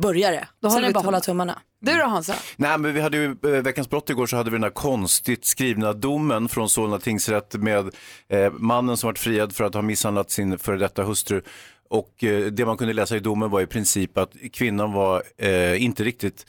[0.00, 0.48] börjar det.
[0.62, 1.58] Då Sen är det bara att hålla tummarna.
[1.86, 2.34] Du då Hansa?
[2.56, 5.44] Nej, men vi hade ju eh, Veckans brott igår så hade vi den här konstigt
[5.44, 7.90] skrivna domen från Solna tingsrätt med
[8.28, 11.42] eh, mannen som varit friad för att ha misshandlat sin före detta hustru.
[11.88, 15.82] Och eh, det man kunde läsa i domen var i princip att kvinnan var eh,
[15.82, 16.46] inte riktigt,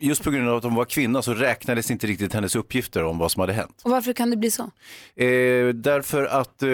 [0.00, 3.18] just på grund av att hon var kvinna så räknades inte riktigt hennes uppgifter om
[3.18, 3.82] vad som hade hänt.
[3.84, 4.62] Och varför kan det bli så?
[5.16, 6.68] Eh, därför att eh,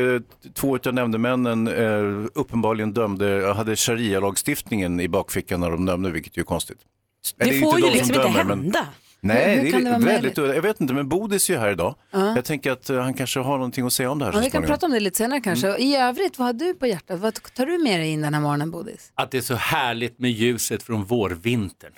[0.55, 6.41] två av nämndemännen eh, uppenbarligen dömde, hade sharia-lagstiftningen i bakfickan när de dömde, vilket ju
[6.41, 6.79] är konstigt.
[7.37, 8.87] Det, Eller får ju liksom inte dömer, men- hända.
[9.21, 11.73] Nej, Hur det det är vara väldigt Jag vet inte, men Bodis är ju här
[11.73, 11.95] idag.
[12.11, 14.51] Jag tänker att eh, han kanske har någonting att säga om det här Ja, vi
[14.51, 15.69] kan prata om det lite senare kanske.
[15.69, 15.81] Mm.
[15.81, 17.21] I övrigt, vad har du på hjärtat?
[17.21, 19.13] Vad tar du med dig in den här morgonen Bodis?
[19.15, 21.93] Att det är så härligt med ljuset från vårvintern.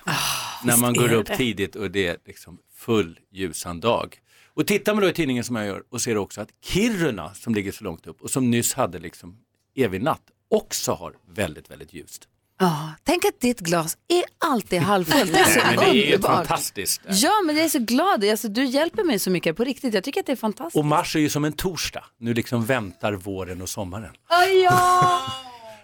[0.65, 1.37] När man går upp det.
[1.37, 4.19] tidigt och det är liksom full ljusan dag.
[4.55, 7.55] Och tittar man då i tidningen som jag gör och ser också att Kiruna som
[7.55, 9.37] ligger så långt upp och som nyss hade liksom
[9.77, 12.29] evig natt också har väldigt, väldigt ljust.
[12.59, 15.33] Ja, tänk att ditt glas är alltid halvfullt.
[15.33, 16.37] Det är så Men det är underbart.
[16.37, 17.01] fantastiskt.
[17.09, 18.25] Ja, men jag är så glad.
[18.25, 19.95] Alltså, du hjälper mig så mycket på riktigt.
[19.95, 20.77] Jag tycker att det är fantastiskt.
[20.77, 22.05] Och mars är ju som en torsdag.
[22.21, 24.11] Nu liksom väntar våren och sommaren.
[24.29, 25.23] Ja, ja,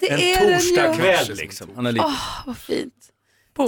[0.01, 0.57] det En är den ju.
[0.57, 1.69] torsdagkväll liksom.
[1.77, 2.07] Han är lite...
[2.47, 2.95] Vad fint.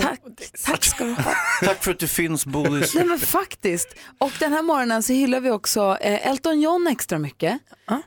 [0.03, 0.21] Tack,
[0.65, 1.33] tack ska du ha.
[1.65, 2.95] Tack för att du finns Bodis.
[2.95, 3.89] Nej men faktiskt.
[4.19, 7.59] Och den här morgonen så hyllar vi också eh, Elton John extra mycket.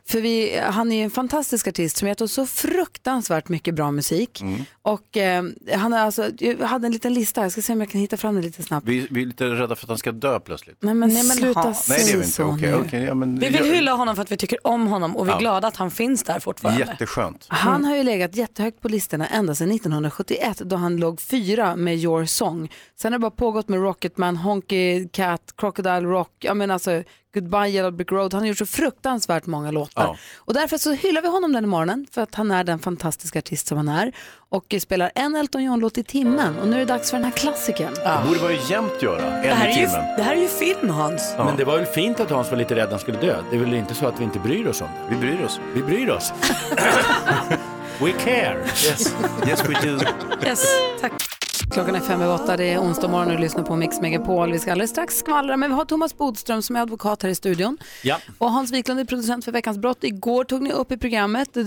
[0.08, 3.92] För vi, han är ju en fantastisk artist som gett oss så fruktansvärt mycket bra
[3.92, 4.44] musik.
[4.82, 5.44] Och eh,
[5.76, 8.18] han är alltså, jag hade en liten lista, jag ska se om jag kan hitta
[8.18, 8.88] fram den lite snabbt.
[8.88, 10.78] Vi, vi är lite rädda för att han ska dö plötsligt.
[10.80, 11.90] Nej men, Nej, men sluta Hans.
[11.90, 12.36] Nej, det är säga vi inte.
[12.36, 12.76] så Okej, nu.
[12.76, 15.28] okej, ja, men Vi vill jag- hylla honom för att vi tycker om honom och
[15.28, 16.80] vi är glada att han finns där fortfarande.
[16.80, 17.46] Jätteskönt.
[17.50, 21.98] Han har ju legat jättehögt på listorna ända sedan 1971 då han låg fyra med
[21.98, 22.72] Your Song.
[23.00, 27.68] Sen har det bara pågått med Rocketman, Honky Cat, Crocodile Rock, ja men alltså Goodbye
[27.70, 28.34] Yellow Brick Road.
[28.34, 30.04] Han har gjort så fruktansvärt många låtar.
[30.04, 30.16] Ja.
[30.38, 33.40] Och därför så hyllar vi honom den här morgonen för att han är den fantastiska
[33.40, 34.12] artist som han är
[34.50, 36.58] och spelar en Elton John-låt i timmen.
[36.60, 37.94] Och nu är det dags för den här klassikern.
[37.94, 40.06] Det borde man ju jämt göra, Det, här en är i ju, timmen.
[40.18, 41.34] det här är ju film Hans.
[41.38, 43.42] Men det var väl fint att Hans var lite rädd han skulle dö.
[43.50, 45.16] Det är väl inte så att vi inte bryr oss om det?
[45.16, 45.60] Vi bryr oss.
[45.74, 46.34] Vi bryr oss.
[48.00, 48.58] We care.
[48.66, 49.16] Yes,
[49.48, 50.00] yes we do.
[50.46, 50.66] Yes,
[51.02, 51.37] tack.
[51.72, 54.52] Klockan är fem över åtta, det är onsdag morgon och du lyssnar på Mix Megapol.
[54.52, 57.36] Vi ska alldeles strax skvallra, men vi har Thomas Bodström som är advokat här i
[57.36, 57.78] studion.
[58.04, 58.20] Ja.
[58.38, 60.04] Och Hans Wiklund är producent för Veckans brott.
[60.04, 61.64] Igår tog ni upp i programmet, eh,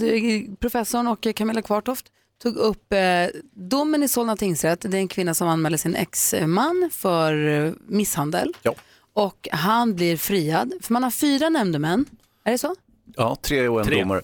[0.60, 2.06] professorn och Camilla Kvartoft
[2.42, 2.98] tog upp eh,
[3.54, 4.80] domen i Solna tingsrätt.
[4.80, 8.54] Det är en kvinna som anmäler sin exman för eh, misshandel.
[8.62, 8.74] Ja.
[9.12, 12.04] Och han blir friad, för man har fyra nämndemän.
[12.44, 12.74] Är det så?
[13.16, 14.00] Ja, tre och en Tre.
[14.02, 14.22] domare.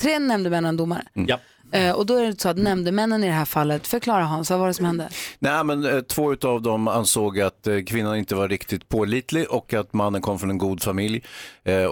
[0.00, 1.02] Tre nämndemän och en domare.
[1.12, 1.38] Ja.
[1.72, 4.58] Eh, och då är det så att nämndemännen i det här fallet, förklara Hans, vad
[4.60, 5.08] var det som hände?
[5.38, 9.74] Nej, men eh, två av dem ansåg att eh, kvinnan inte var riktigt pålitlig och
[9.74, 11.22] att mannen kom från en god familj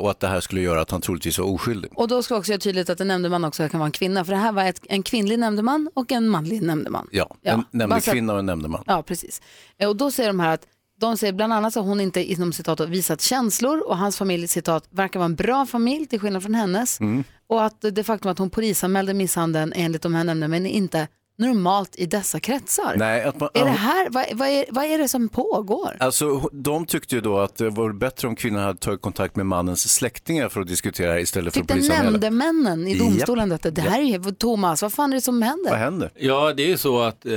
[0.01, 1.91] och att det här skulle göra att han troligtvis var oskyldig.
[1.95, 4.25] Och då ska vi också göra tydligt att en nämndeman också kan vara en kvinna.
[4.25, 7.09] För det här var ett, en kvinnlig nämndeman och en manlig nämndeman.
[7.13, 8.85] Ja, Ja, en bara nämnde så att- kvinna och en nämndeman.
[8.87, 9.43] Ja, precis.
[9.87, 10.63] Och då säger de här att
[11.01, 14.85] de säger bland annat att hon inte inom citat visat känslor och hans familj citat
[14.91, 17.01] verkar vara en bra familj till skillnad från hennes.
[17.01, 17.25] Mm.
[17.49, 21.09] Och att det faktum att hon polisanmälde misshandeln enligt de här nämndemännen är inte
[21.39, 22.95] normalt i dessa kretsar.
[22.97, 25.97] Nej, att man, Är det här, vad, vad, är, vad är det som pågår?
[26.01, 29.47] Alltså, de tyckte ju då att det var bättre om kvinnan hade tagit kontakt med
[29.47, 33.71] mannens släktingar för att diskutera istället för att Tyckte nämndemännen i domstolen detta?
[33.71, 35.71] Det här är ju, Thomas, vad fan är det som händer?
[35.71, 36.11] Vad händer?
[36.15, 37.33] Ja, det är ju så att eh,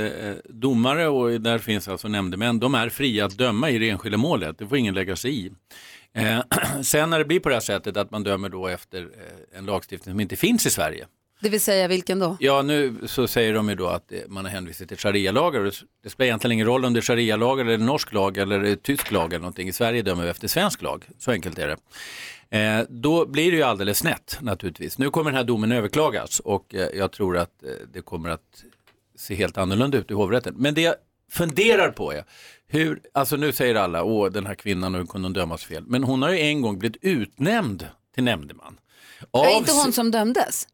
[0.48, 4.58] domare och där finns alltså nämndemän, de är fria att döma i det enskilda målet.
[4.58, 5.52] Det får ingen lägga sig i.
[6.14, 6.40] Eh,
[6.82, 9.66] sen när det blir på det här sättet att man dömer då efter eh, en
[9.66, 11.06] lagstiftning som inte finns i Sverige.
[11.42, 12.36] Det vill säga vilken då?
[12.40, 15.72] Ja, nu så säger de ju då att eh, man har hänvisat till sharia-lagar.
[16.02, 19.10] Det spelar egentligen ingen roll om det är sharia-lag eller norsk lag eller eh, tysk
[19.10, 19.68] lag eller någonting.
[19.68, 21.76] I Sverige dömer vi efter svensk lag, så enkelt är det.
[22.58, 24.98] Eh, då blir det ju alldeles snett naturligtvis.
[24.98, 28.64] Nu kommer den här domen överklagas och eh, jag tror att det kommer att
[29.16, 30.54] se helt annorlunda ut i hovrätten.
[30.56, 30.94] Men det
[31.32, 32.24] funderar på är
[32.66, 35.84] hur, alltså nu säger alla, åh den här kvinnan, hur kunde hon dömas fel?
[35.86, 38.78] Men hon har ju en gång blivit utnämnd till nämndeman.
[39.30, 40.68] Av Är inte hon som dömdes?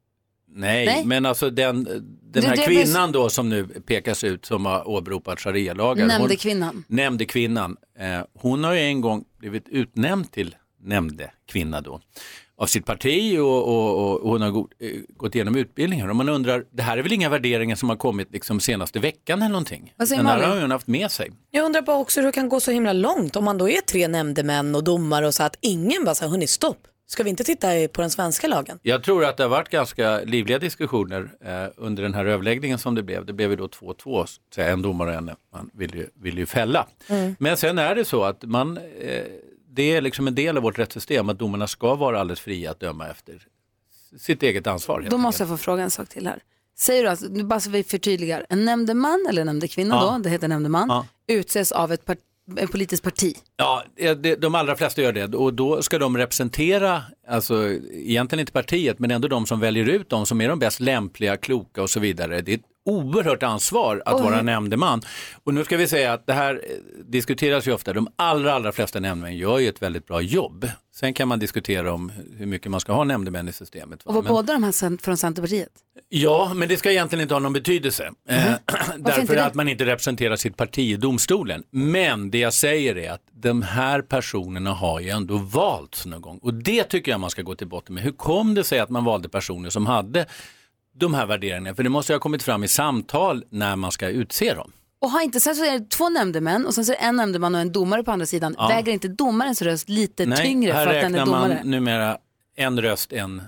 [0.51, 1.05] Nej, Nej.
[1.05, 1.85] men alltså den,
[2.23, 6.07] den här kvinnan då som nu pekas ut som har åberopat sharia-lagar.
[6.07, 6.85] Nämnde kvinnan.
[6.89, 7.77] Nämnde kvinnan.
[7.99, 12.01] Eh, hon har ju en gång blivit utnämnd till nämnde kvinna då.
[12.61, 16.09] Av sitt parti och, och, och, och hon har go- eh, gått igenom utbildningar.
[16.09, 19.43] Och man undrar, det här är väl inga värderingar som har kommit liksom senaste veckan
[19.43, 19.93] eller någonting?
[19.97, 21.31] Vad säger Den här har hon haft med sig.
[21.51, 23.81] Jag undrar bara också hur det kan gå så himla långt om man då är
[23.81, 27.45] tre nämndemän och domare och så att ingen bara säger, hörni stopp, ska vi inte
[27.45, 28.79] titta på den svenska lagen?
[28.83, 32.95] Jag tror att det har varit ganska livliga diskussioner eh, under den här överläggningen som
[32.95, 33.27] det blev.
[33.27, 36.07] Det blev ju då 2-2, så att säga, en domare och en man vill ju,
[36.23, 36.87] vill ju fälla.
[37.09, 37.37] Mm.
[37.39, 39.23] Men sen är det så att man, eh,
[39.79, 42.81] det är liksom en del av vårt rättssystem att domarna ska vara alldeles fria att
[42.81, 43.43] döma efter
[44.19, 45.07] sitt eget ansvar.
[45.11, 46.43] Då måste jag få fråga en sak till här.
[46.79, 50.13] Säger du alltså, bara så vi förtydligar, en nämndeman eller nämndekvinna Ja.
[50.13, 51.07] då, det heter nämndeman, Ja.
[51.35, 52.19] utses av ett, part,
[52.57, 53.35] ett politiskt parti.
[53.57, 58.53] Ja, det- de allra flesta gör det och då ska de representera, alltså egentligen inte
[58.53, 61.91] partiet, men ändå de som väljer ut de som är de bäst lämpliga, kloka och
[61.91, 62.41] så vidare.
[62.41, 65.03] Det är ett oerhört ansvar att Och vara nämndeman.
[65.45, 68.73] Och nu ska vi säga att det här eh, diskuteras ju ofta, de allra, allra
[68.73, 70.69] flesta nämndemän gör ju ett väldigt bra jobb.
[70.95, 74.07] Sen kan man diskutera om hur mycket man ska ha nämndemän i systemet.
[74.07, 74.09] va?
[74.09, 75.69] Och var Men- båda de här från Centerpartiet?
[76.09, 78.11] Ja, men det ska egentligen inte ha någon betydelse.
[78.29, 78.45] Eh,
[78.95, 81.63] inte därför att man inte representerar sitt parti i domstolen.
[81.71, 86.39] Men det jag säger är att de här personerna har ju ändå valts någon gång.
[86.39, 88.05] Och det tycker jag man ska gå till botten med.
[88.05, 90.27] Hur kom det sig att man valde personer som hade
[90.99, 91.75] de här värderingarna?
[91.75, 94.73] För det måste ju ha kommit fram i samtal när man ska utse dem.
[95.01, 97.17] Och har inte, sen så är det två nämndemän och sen så är det en
[97.17, 98.55] nämndeman och en domare på andra sidan.
[98.59, 98.69] Ja.
[98.69, 101.65] Väger inte domarens röst lite Nej, tyngre här för att den är räknar man domare?
[101.65, 102.19] numera
[102.57, 103.43] en röst, en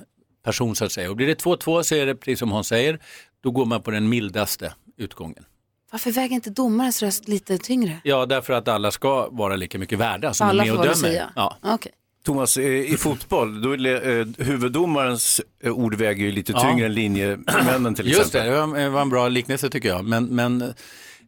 [0.44, 1.10] person så att säga.
[1.10, 2.98] Och blir det 2-2 så är det precis som hon säger,
[3.42, 5.44] då går man på den mildaste utgången.
[5.92, 8.00] Varför väger inte domarens röst lite tyngre?
[8.04, 11.30] Ja, därför att alla ska vara lika mycket värda som Alla är med och dömer.
[11.36, 11.56] Ja.
[11.62, 11.92] Okej.
[12.22, 16.61] Thomas, eh, i fotboll, då är det, eh, huvuddomarens eh, ord väger ju lite Ja.
[16.61, 18.46] tyngre än linjemännen till Just exempel.
[18.50, 20.04] det, det var, det var en bra liknelse tycker jag.
[20.04, 20.72] Men, men eh,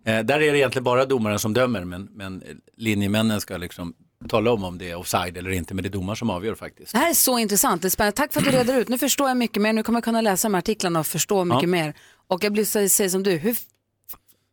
[0.05, 2.43] där är det egentligen bara domaren som dömer, men, men
[2.77, 3.95] linjemännen ska liksom
[4.29, 6.93] tala om om det är offside eller inte, men det är domaren som avgör faktiskt.
[6.93, 8.17] Det här är så intressant, det är spännande.
[8.17, 8.89] Tack för att du reder ut.
[8.89, 11.45] Nu förstår jag mycket mer, nu kommer jag kunna läsa de här artiklarna och förstå
[11.45, 11.69] mycket Ja.
[11.69, 11.95] mer.
[12.29, 13.57] Och jag blir så säger som du, hur,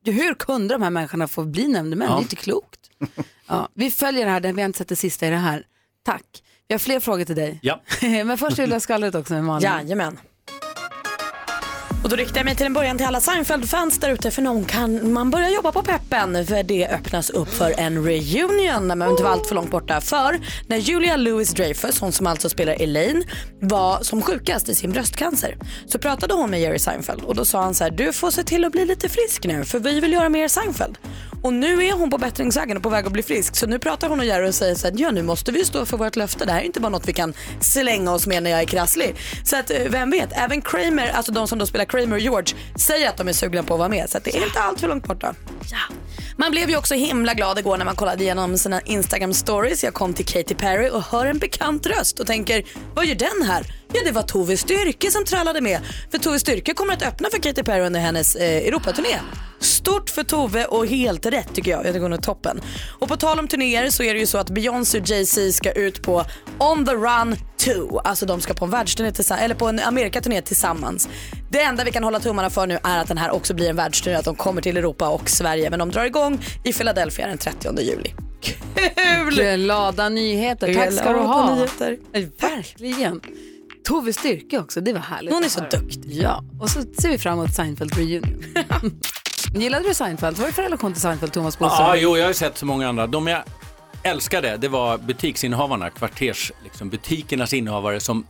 [0.06, 2.08] hur kunde de här människorna få bli nämndemän?
[2.08, 2.14] Ja.
[2.16, 2.80] Det är inte klokt.
[3.48, 5.64] Ja, vi följer det här, vi har inte sett det sista i det här.
[6.10, 6.44] Tack.
[6.68, 7.60] Vi har fler frågor till dig.
[7.62, 7.82] Ja.
[8.02, 9.70] Men först vill jag skvallret också med Malin.
[9.70, 10.18] Jajamän.
[12.04, 14.66] Och då riktar jag mig till en början till alla Seinfeld-fans där ute för någon
[14.66, 19.10] kan man börja jobba på peppen för det öppnas upp för en reunion när man
[19.10, 20.02] inte var allt för långt borta.
[20.02, 23.24] För när Julia Louis-Dreyfus, hon som alltså spelar Elaine,
[23.62, 27.62] var som sjukast i sin bröstcancer så pratade hon med Jerry Seinfeld och då sa
[27.62, 30.14] han så här, du får se till att bli lite frisk nu för vi vill
[30.14, 30.98] göra mer Seinfeld.
[31.44, 33.56] Och nu är hon på bättringsvägen och på väg att bli frisk.
[33.56, 35.86] Så nu pratar hon och Jerry och säger så här, ja nu måste vi stå
[35.86, 36.46] för vårt löfte.
[36.46, 39.16] Det här är inte bara något vi kan slänga oss med när jag är krasslig.
[39.44, 42.56] Så att eh, vem vet, även Kramer, alltså de som då spelar Kramer och George,
[42.76, 44.10] säger att de är sugna på att vara med.
[44.10, 45.36] Så att det är inte allt för långt borta.
[45.72, 45.96] Ja.
[46.38, 49.84] Man blev ju också himla glad igår när man kollade igenom sina Instagram stories.
[49.84, 52.64] Jag kom till Katy Perry och hör en bekant röst och tänker,
[52.96, 53.79] vad gör den här?
[53.94, 55.80] Ja, det var Tove Styrke som trallade med.
[56.12, 59.20] För Tove Styrke kommer att öppna för Katy Perry under hennes eh, Europaturné.
[59.60, 61.84] Stort för Tove och helt rätt tycker jag.
[61.84, 62.62] Det går nog toppen.
[63.00, 65.72] Och på tal om turnéer så är det ju så att Beyoncé och Jay-Z ska
[65.72, 66.26] ut på
[66.58, 68.00] On the Run 2.
[68.00, 71.10] Alltså de ska på en världsturné tillsammans, eller på en Amerikaturné tillsammans.
[71.52, 73.76] Det enda vi kan hålla tummarna för nu är att den här också blir en
[73.76, 75.70] världsturné, att de kommer till Europa och Sverige.
[75.70, 78.14] Men de drar igång i Philadelphia den 30 juli.
[78.42, 79.56] Kul!
[79.56, 81.56] Glada nyheter, tack ska du ha.
[81.56, 81.98] nyheter.
[82.40, 83.22] Verkligen.
[83.90, 85.34] Tove Styrke också, det var härligt.
[85.34, 86.12] Hon är så duktig.
[86.14, 88.44] Ja, och så ser vi fram emot Seinfeld reunion.
[89.56, 90.38] Gillade du Seinfeld?
[90.38, 91.88] Vad var det för relation till Seinfeld, Thomas Bodström?
[91.88, 93.08] Ja, jo, jag har ju sett så många andra.
[93.08, 93.44] De jag
[94.04, 98.26] älskade, det var butiksinnehavarna, kvarters, liksom, butikernas innehavare som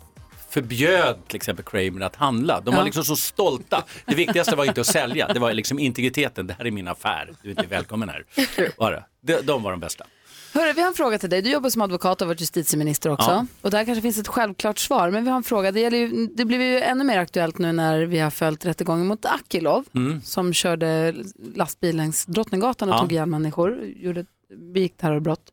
[0.50, 2.62] förbjöd till exempel Kramer att handla.
[2.62, 2.86] De var Ja.
[2.86, 3.84] liksom så stolta.
[4.06, 6.48] Det viktigaste var inte att sälja, det var liksom integriteten.
[6.48, 8.24] Det här är min affär, du är inte välkommen här.
[8.78, 9.04] Bara.
[9.22, 10.06] De, de var de bästa.
[10.54, 11.42] Hörru, vi har en fråga till dig.
[11.42, 13.30] Du jobbar som advokat och har varit justitieminister också.
[13.32, 13.46] Ja.
[13.62, 15.12] Och där kanske finns ett självklart svar.
[15.12, 15.72] Men vi har en fråga.
[15.72, 19.26] Det, ju, det blev ju ännu mer aktuellt nu när vi har följt rättegången mot
[19.26, 19.86] Akilov.
[19.96, 20.22] Mm.
[20.22, 21.16] Som körde
[21.56, 23.00] lastbil längs Drottninggatan och Ja.
[23.00, 23.84] tog ihjäl människor.
[23.96, 24.26] Gjorde,
[24.74, 25.52] begick terrorbrott.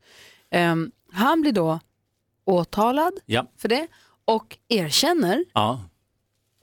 [0.51, 1.81] Ehm, han blir då
[2.45, 3.47] åtalad Ja.
[3.59, 3.87] för det
[4.25, 5.45] och erkänner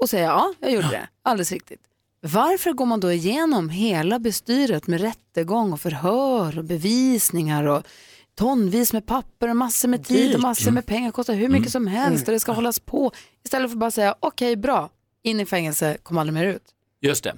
[0.02, 1.08] och säger ja, jag gjorde det.
[1.24, 1.80] Alldeles riktigt.
[2.22, 7.84] Varför går man då igenom hela bestyret med rättegång och förhör och bevisningar och
[8.36, 10.36] tonvis med papper och massor med tid Dyrt.
[10.36, 13.12] och massor med pengar, kostar hur mycket som helst och det ska hållas på.
[13.46, 14.90] Istället för att bara säga okej, bra,
[15.24, 16.64] in i fängelse, kom aldrig mer ut.
[17.04, 17.36] Just det.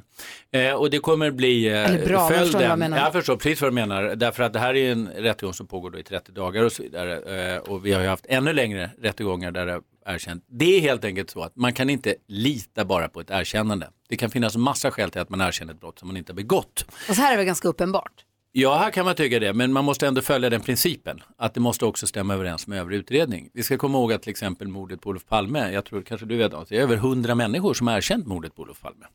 [0.60, 2.98] Eh, och det kommer bli eh, Eller bra, men jag förstår vad jag menar.
[2.98, 4.16] Jag förstår precis vad du menar.
[4.16, 6.84] Därför att det här är en rättegång som pågår då i 30 dagar och så
[6.84, 7.54] vidare.
[7.56, 10.44] Eh, och vi har ju haft ännu längre rättegångar där det är erkänt.
[10.48, 13.90] Det är helt enkelt så att man kan inte lita bara på ett erkännande.
[14.10, 16.36] Det kan finnas massa skäl till att man erkänner ett brott som man inte har
[16.36, 16.86] begått.
[17.10, 18.26] Och så här är det ganska uppenbart.
[18.58, 21.22] Ja, här kan man tycka det, men man måste ändå följa den principen.
[21.38, 23.50] Att det måste också stämma överens med övrig utredning.
[23.54, 26.38] Vi ska komma ihåg att till exempel mordet på Olof Palme, jag tror kanske du
[26.38, 29.06] vet att det är över hundra människor som har erkänt mordet på Olof Palme.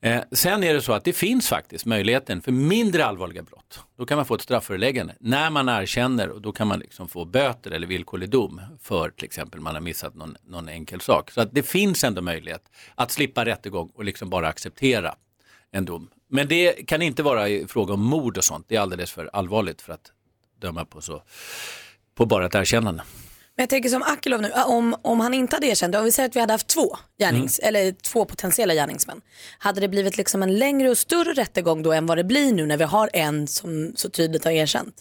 [0.00, 3.80] Eh, sen är det så att det finns faktiskt möjligheten för mindre allvarliga brott.
[3.98, 7.24] Då kan man få ett strafföreläggande när man erkänner och då kan man liksom få
[7.24, 11.30] böter eller villkorlig dom för till exempel man har missat någon, någon enkel sak.
[11.30, 12.62] Så att det finns ändå möjlighet
[12.94, 15.14] att slippa rättegång och liksom bara acceptera
[15.72, 16.10] en dom.
[16.28, 18.66] Men det kan inte vara i fråga om mord och sånt.
[18.68, 20.12] Det är alldeles för allvarligt för att
[20.60, 21.22] döma på, så,
[22.14, 23.02] på bara ett erkännande.
[23.56, 26.28] Men jag tänker som Akilov nu, om, om han inte hade erkänt, om vi säger
[26.28, 29.20] att vi hade haft två, gärnings, eller två potentiella gärningsmän.
[29.58, 32.66] Hade det blivit liksom en längre och större rättegång då än vad det blir nu
[32.66, 34.94] när vi har en som så tydligt har erkänt?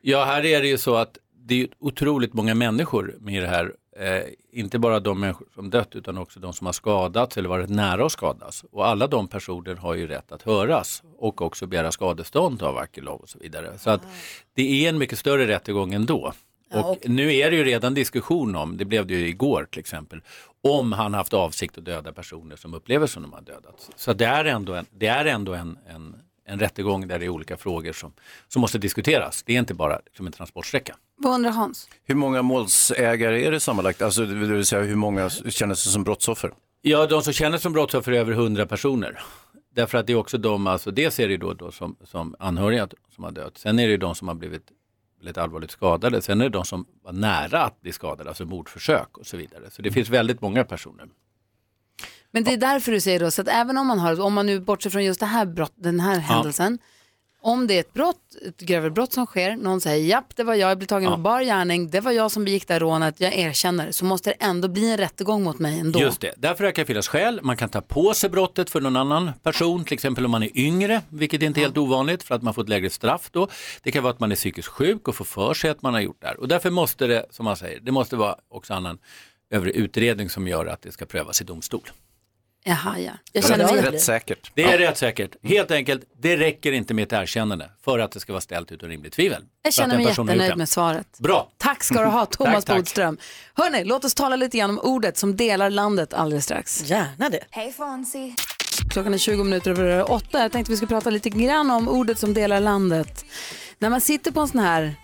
[0.00, 3.72] Ja, här är det ju så att det är otroligt många människor med det här.
[3.96, 7.70] Eh, inte bara de människor som dött utan också de som har skadats eller varit
[7.70, 8.64] nära att skadas.
[8.70, 13.20] Och alla de personer har ju rätt att höras och också begära skadestånd av Akilov
[13.20, 13.78] och så vidare.
[13.78, 14.02] Så att
[14.54, 16.32] det är en mycket större rättegång ändå.
[16.74, 20.20] Och nu är det ju redan diskussion om, det blev det ju igår till exempel,
[20.62, 23.90] om han haft avsikt att döda personer som upplever som de har dödats.
[23.96, 27.28] Så det är ändå en, det är ändå en, en, en rättegång där det är
[27.28, 28.12] olika frågor som,
[28.48, 29.42] som måste diskuteras.
[29.42, 30.96] Det är inte bara som en transportsträcka.
[31.16, 31.88] Vad undrar Hans?
[32.04, 34.02] Hur många målsägare är det sammanlagt?
[34.02, 36.52] Alltså, det vill säga hur många känner sig som brottsoffer?
[36.82, 39.20] Ja, de som känner som brottsoffer är över 100 personer.
[39.74, 42.88] Därför att det är också de, alltså dels är det då, då som, som anhöriga
[43.14, 43.58] som har dött.
[43.58, 44.62] Sen är det de som har blivit
[45.18, 46.22] väldigt allvarligt skadade.
[46.22, 49.70] Sen är det de som var nära att bli skadade, alltså mordförsök och så vidare.
[49.70, 51.08] Så det finns väldigt många personer.
[52.34, 54.46] Men det är därför du säger då, så att även om man har, om man
[54.46, 56.78] nu bortser från just det här brott, den här händelsen,
[57.42, 58.16] om det är ett brott,
[58.48, 61.16] ett grövre brott som sker, någon säger japp det var jag, jag blev tagen på
[61.16, 64.34] bar gärning, det var jag som begick det här rånet, jag erkänner, så måste det
[64.34, 66.00] ändå bli en rättegång mot mig ändå.
[66.00, 67.40] Just det, därför kan det finnas skäl.
[67.42, 70.58] Man kan ta på sig brottet för någon annan person, till exempel om man är
[70.58, 73.48] yngre, vilket är inte helt ovanligt för att man får ett lägre straff då.
[73.82, 76.00] Det kan vara att man är psykiskt sjuk och får för sig att man har
[76.00, 76.40] gjort det här.
[76.40, 78.98] Och därför måste det, som man säger, det måste vara också annan
[79.50, 81.90] övrig utredning som gör att det ska prövas i domstol.
[82.66, 83.12] Jaha, ja.
[83.32, 84.50] Jag Det känner är mig rätt säkert.
[84.54, 85.36] Det är rätt säkert.
[85.42, 88.88] Helt enkelt, det räcker inte med ett erkännande för att det ska vara ställt utom
[88.88, 89.42] rimligt tvivel.
[89.62, 91.18] Jag känner mig jättenöjd med svaret.
[91.18, 91.50] Bra.
[91.58, 92.76] Tack ska du ha, Thomas Tack, tack.
[92.76, 93.18] Bodström.
[93.54, 96.84] Hörni, låt oss tala lite grann om ordet som delar landet alldeles strax.
[96.90, 97.44] Gärna det.
[98.90, 100.42] Klockan är 20 minuter över åtta.
[100.42, 103.24] Jag tänkte vi skulle prata lite grann om ordet som delar landet.
[103.78, 104.94] När man sitter på en sån här,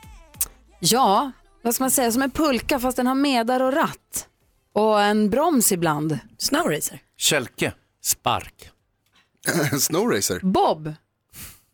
[0.80, 4.26] ja, vad ska man säga, som en pulka fast den har medar och ratt.
[4.74, 6.18] Och en broms ibland.
[6.38, 7.00] Snowracer.
[7.20, 7.72] Kälke.
[8.02, 8.70] Spark.
[9.80, 10.40] Snowracer.
[10.42, 10.94] Bob,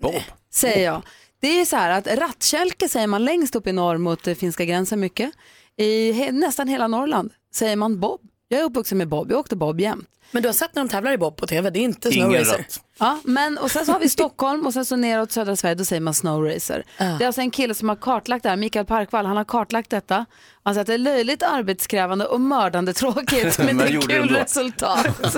[0.02, 0.14] Bob.
[0.50, 1.02] säger jag.
[1.40, 4.64] Det är så här att rattkälke säger man längst upp i norr mot eh, finska
[4.64, 5.32] gränsen mycket.
[5.76, 8.20] I he- nästan hela Norrland säger man Bob.
[8.48, 10.08] Jag är uppvuxen med Bob, jag åkte Bob jämt.
[10.30, 12.66] Men du har sett när de tävlar i bob på tv, det är inte snowracer.
[12.98, 15.84] Ja, men och sen så har vi Stockholm och sen så neråt södra Sverige, då
[15.84, 16.84] säger man snowracer.
[16.98, 19.90] Det är alltså en kille som har kartlagt det här, Mikael Parkvall, han har kartlagt
[19.90, 20.26] detta.
[20.62, 24.06] Han säger att det är löjligt arbetskrävande och mördande tråkigt, men det Men är det
[24.06, 24.34] kul ändå.
[24.34, 25.06] resultat.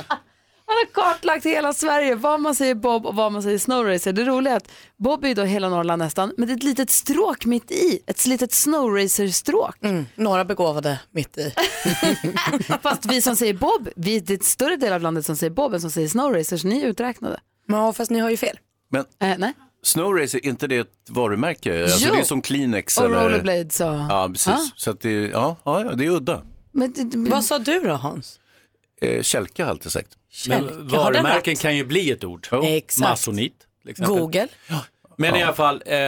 [0.70, 4.12] Han har kartlagt hela Sverige, vad man säger Bob och vad man säger snowracer.
[4.12, 6.90] Det roliga är att Bob är då hela Norrland nästan, men det är ett litet
[6.90, 9.76] stråk mitt i, ett litet snowracer-stråk.
[9.82, 11.54] Mm, några begåvade mitt i.
[12.82, 15.50] Fast vi som säger Bob, vi, det är ett större del av landet som säger
[15.50, 17.40] Bob än som säger snowracer, så ni är uträknade.
[17.66, 18.58] Ja, fast ni har ju fel.
[18.90, 19.52] Men Eh, nej.
[19.82, 21.82] Snowracer, är inte det ett varumärke?
[21.82, 22.14] Alltså, Jo.
[22.14, 23.24] det är som Kleenex Och eller...
[23.24, 23.86] rollerblades och...
[23.86, 24.46] Ja, precis.
[24.46, 24.58] Ja.
[24.76, 26.42] Så att det, ja, ja, det är udda.
[26.72, 28.40] Men, det- det- Vad sa du då Hans?
[29.00, 30.08] Eh, kälke har jag alltid sagt.
[30.48, 32.48] Men varumärken kan ju bli ett ord.
[32.62, 33.08] Exakt.
[33.10, 33.66] Masonit.
[33.96, 34.48] Google.
[35.20, 35.98] Men i alla fall, eh,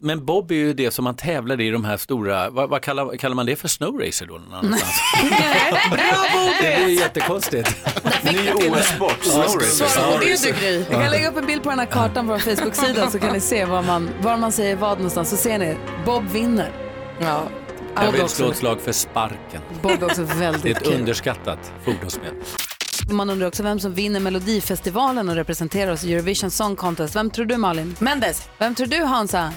[0.00, 3.16] men Bob är ju det som man tävlar i de här stora, vad, vad kallar,
[3.16, 4.34] kallar man det för snowracer då?
[4.34, 4.92] Någon annanstans?
[6.60, 7.76] det är ju jättekonstigt.
[8.24, 9.86] Ny OS-sport, snowracer.
[9.86, 10.84] Så det du Gry.
[10.90, 13.32] Jag kan lägga upp en bild på den här kartan på vår Facebook-sida så kan
[13.32, 15.30] ni se var man, var man säger vad någonstans.
[15.30, 16.70] Så ser ni, Bob vinner.
[17.20, 17.42] Ja.
[17.94, 19.62] Jag vill är slå ett slag för sparken.
[19.82, 20.94] Bob är också Det är väldigt ett kul.
[20.94, 22.34] underskattat fordonsmedel.
[23.10, 27.16] Man undrar också vem som vinner Melodifestivalen och representerar oss i Eurovision Song Contest.
[27.16, 27.96] Vem tror du Malin?
[27.98, 28.42] Mendes.
[28.58, 29.52] Vem tror du Hansa?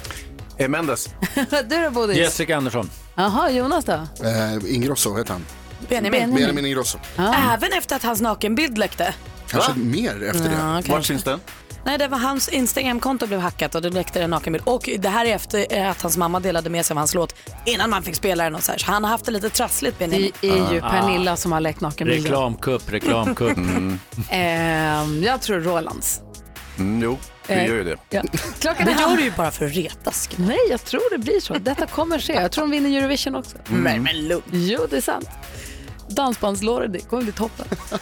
[0.57, 1.09] Eh, Mendes.
[1.69, 2.17] du då Bodis?
[2.17, 2.89] Jessica Andersson.
[3.15, 3.93] Jaha, Jonas då?
[3.93, 5.45] Eh, Ingrosso heter han.
[5.89, 6.35] Benjamin.
[6.35, 6.97] Benjamin Ingrosso.
[7.17, 9.13] Även efter att hans nakenbild läckte.
[9.47, 10.55] Kanske mer efter det.
[10.55, 11.03] Ja, Var kanske.
[11.13, 11.39] syns den?
[11.85, 14.63] Nej, det var hans Instagramkonto blev hackat och det läckte en nakenbild.
[14.67, 17.35] Och det här är efter eh, att hans mamma delade med sig av hans låt
[17.65, 18.79] innan man fick spela den och så här.
[18.79, 20.31] Så han har haft det lite trassligt Benjamin.
[20.41, 22.23] Det är ju Pernilla som har läckt nakenbilden.
[22.23, 23.57] Reklamkupp, reklamkupp.
[24.29, 26.21] Ehm, jag tror Rolands.
[26.77, 27.17] Mm, jo,
[27.47, 27.97] du Eh, gör ju det.
[28.09, 28.21] Ja.
[28.59, 30.29] Klockan Det gör du ju bara för att retas.
[30.35, 31.53] Nej, jag tror det blir så.
[31.53, 32.33] Detta kommer ske.
[32.33, 33.57] Jag tror de vinner Eurovision också.
[33.67, 34.43] Men, men lugn.
[34.51, 35.29] Jo, det är sant.
[36.09, 37.65] Dansbandslåret, det kommer bli toppen.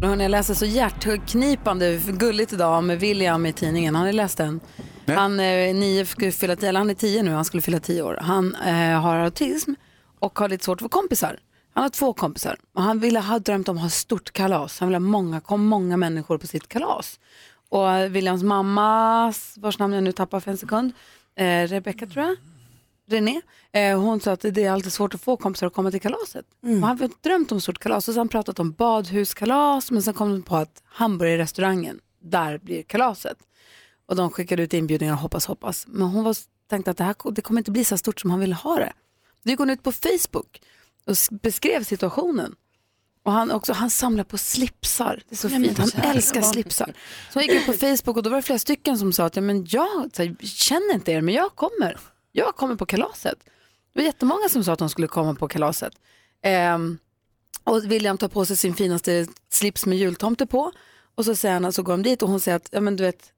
[0.00, 3.94] Nu hörni, jag läser så hjärtknipande gulligt idag med William i tidningen.
[3.94, 4.60] Har ni läst den?
[5.06, 8.18] Han är nio, fylla tio, eller han är tio nu, han skulle fylla tio år.
[8.20, 9.72] Han eh, har autism
[10.18, 11.38] och har lite svårt för kompisar.
[11.74, 14.80] Han har två kompisar och han ville ha drömt om att ha stort kalas.
[14.80, 17.20] Han vill ha många, kom många människor på sitt kalas.
[17.68, 20.92] Och Williams mamma, vars namn jag nu tappar för en sekund,
[21.36, 22.36] eh, Rebecca tror jag,
[23.08, 23.40] René,
[23.72, 26.46] eh, hon sa att det är alltid svårt att få kompisar att komma till kalaset.
[26.62, 30.14] Och han hade drömt om stort kalas och så han pratat om badhuskalas men sen
[30.14, 33.38] kom de på att hamburgerrestaurangen, där blir kalaset.
[34.08, 35.86] Och de skickade ut inbjudningar och hoppas, hoppas.
[35.88, 36.36] Men hon var,
[36.70, 38.92] tänkte att det här det kommer inte bli så stort som han ville ha det.
[39.42, 40.62] Då gick hon ut på Facebook
[41.06, 42.54] och beskrev situationen.
[43.24, 45.22] Och han, också, han samlar på slipsar.
[45.28, 45.78] Det är så fint.
[45.78, 46.92] Han älskar slipsar.
[47.32, 49.36] Så hon gick ut på Facebook och då var det flera stycken som sa att
[49.36, 51.96] ja, men jag så här, känner inte er men jag kommer.
[52.36, 53.38] Jag kommer på kalaset.
[53.92, 55.92] Det var jättemånga som sa att de skulle komma på kalaset.
[56.42, 56.98] Ehm,
[57.64, 60.72] och William tar på sig sin finaste slips med jultomte på.
[61.14, 63.04] Och så, säger han, så går de dit och hon säger att ja, men du
[63.04, 63.32] vet,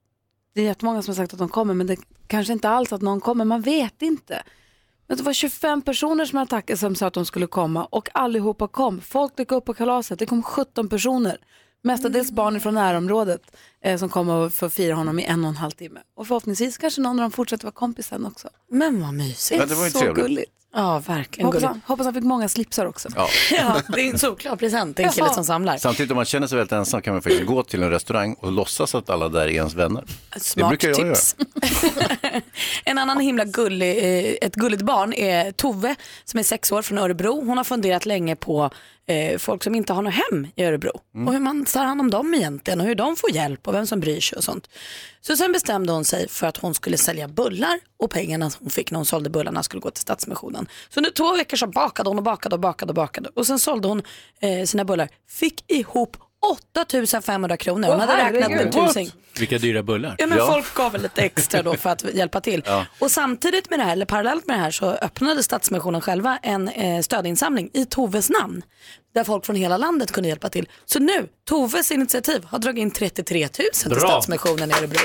[0.55, 1.97] det är jättemånga som har sagt att de kommer men det
[2.27, 4.43] kanske inte alls att någon kommer, man vet inte.
[5.07, 8.69] Men det var 25 personer som, hade som sa att de skulle komma och allihopa
[8.69, 9.01] kom.
[9.01, 11.39] Folk dök upp på kalaset, det kom 17 personer.
[11.83, 15.51] Mestadels barn från närområdet eh, som kom och för att fira honom i en och
[15.51, 16.01] en halv timme.
[16.17, 18.49] Och förhoppningsvis kanske någon av dem fortsätter vara kompis sen också.
[18.71, 19.49] Men vad mysigt.
[19.49, 20.25] Det Ja, det var ju så trevligt.
[20.25, 20.53] gulligt.
[20.75, 21.73] Ja, verkligen Hoppas gulligt.
[21.73, 23.09] han, hoppas han fick många slipsar också.
[23.17, 23.29] Ja.
[23.51, 25.77] Ja, det är en solklar present till en kille som samlar.
[25.77, 28.53] Samtidigt om man känner sig väldigt ensam kan man faktiskt gå till en restaurang och
[28.53, 30.05] låtsas att alla där är ens vänner.
[30.37, 31.37] Smart brukar jag tips.
[32.85, 36.99] en annan himla gullig, eh, ett gulligt barn är Tove som är sex år från
[36.99, 37.45] Örebro.
[37.47, 38.71] Hon har funderat länge på
[39.07, 42.11] eh, folk som inte har något hem i Örebro och hur man tar hand om
[42.11, 44.69] dem egentligen och hur de får hjälp och vem som bryr sig och sånt.
[45.21, 48.91] Så sen bestämde hon sig för att hon skulle sälja bullar och pengarna hon fick
[48.91, 50.69] när hon sålde bullarna skulle gå till Stadsmissionen.
[50.89, 53.59] Så under två veckor så bakade hon och bakade och bakade och bakade och sen
[53.59, 54.03] sålde hon
[54.41, 57.89] eh, sina bullar, fick ihop 8500 kronor.
[57.89, 59.11] Hon hade räknat med tusing.
[59.39, 60.15] Vilka dyra bullar.
[60.19, 60.53] Ja men Ja.
[60.53, 62.63] folk gav väl lite extra då för att hjälpa till.
[62.99, 66.69] Och samtidigt med det här, eller parallellt med det här så öppnade Stadsmissionen själva en
[66.69, 68.63] eh, stödinsamling i Toves namn.
[69.19, 70.69] Där folk från hela landet kunde hjälpa till.
[70.85, 73.99] Så nu, Toves initiativ har dragit in 33 000 till Bra.
[73.99, 74.99] Stadsmissionen i Örebro.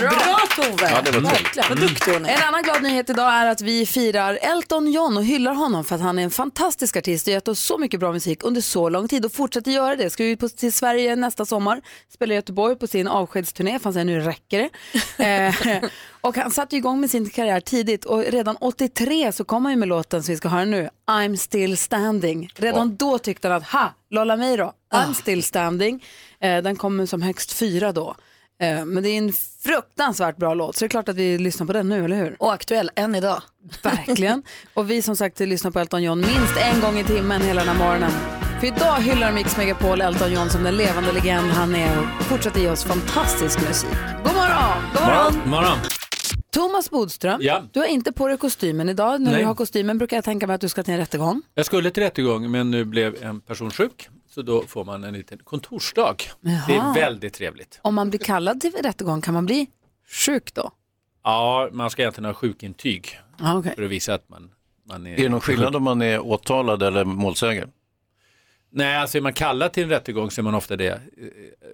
[0.00, 0.90] Bra, Tove!
[0.90, 2.34] Ja, det var Verkligen, vad duktig hon är.
[2.34, 5.94] En annan glad nyhet idag är att vi firar Elton John och hyllar honom för
[5.94, 8.88] att han är en fantastisk artist och gett oss så mycket bra musik under så
[8.88, 10.10] lång tid och fortsätter göra det.
[10.10, 14.06] Ska på, till Sverige nästa sommar, spela i Göteborg på sin avskedsturné, för han säger
[14.06, 14.70] nu räcker
[15.16, 15.24] det.
[15.72, 15.90] eh,
[16.20, 19.78] och han satte igång med sin karriär tidigt och redan 83 så kom han ju
[19.78, 22.50] med låten som vi ska höra nu, I'm still standing.
[22.56, 26.04] Redan då tyckte han att, ha, Lolla mig då, I'm still standing.
[26.40, 28.14] Eh, den kommer som högst fyra då.
[28.62, 29.32] Eh, Men det är en
[29.64, 32.36] fruktansvärt bra låt så det är klart att vi lyssnar på den nu, eller hur?
[32.38, 33.42] Och aktuell än idag.
[33.82, 34.42] Verkligen.
[34.74, 37.76] Och vi som sagt lyssnar på Elton John minst en gång i timmen hela den
[37.76, 38.10] här morgonen.
[38.60, 42.60] För idag hyllar Mix Megapol Elton John som den levande legend han är och fortsätter
[42.60, 43.90] ge oss fantastisk musik.
[44.24, 44.82] God morgon!
[44.94, 45.50] God morgon!
[45.50, 45.78] Morgon.
[46.50, 47.62] Thomas Bodström, Ja.
[47.72, 49.20] du har inte på dig kostymen idag.
[49.20, 49.40] När Nej.
[49.40, 51.42] du har kostymen brukar jag tänka mig att du ska till en rättegång.
[51.54, 55.14] Jag skulle till rättegång men nu blev en person sjuk så då får man en
[55.14, 56.16] liten kontorsdag.
[56.40, 56.90] Det Jaha.
[56.90, 57.80] är väldigt trevligt.
[57.82, 59.66] Om man blir kallad till rättegång, kan man bli
[60.26, 60.70] sjuk då?
[61.24, 63.72] Ja, man ska egentligen ha sjukintyg Ja, okej.
[63.76, 64.50] för att visa att man,
[64.88, 65.12] man är...
[65.12, 67.68] Är det någon skillnad om man är åtalad eller målsägare?
[68.72, 70.96] Nej, alltså är man kallad till en rättegång så är man ofta det eh,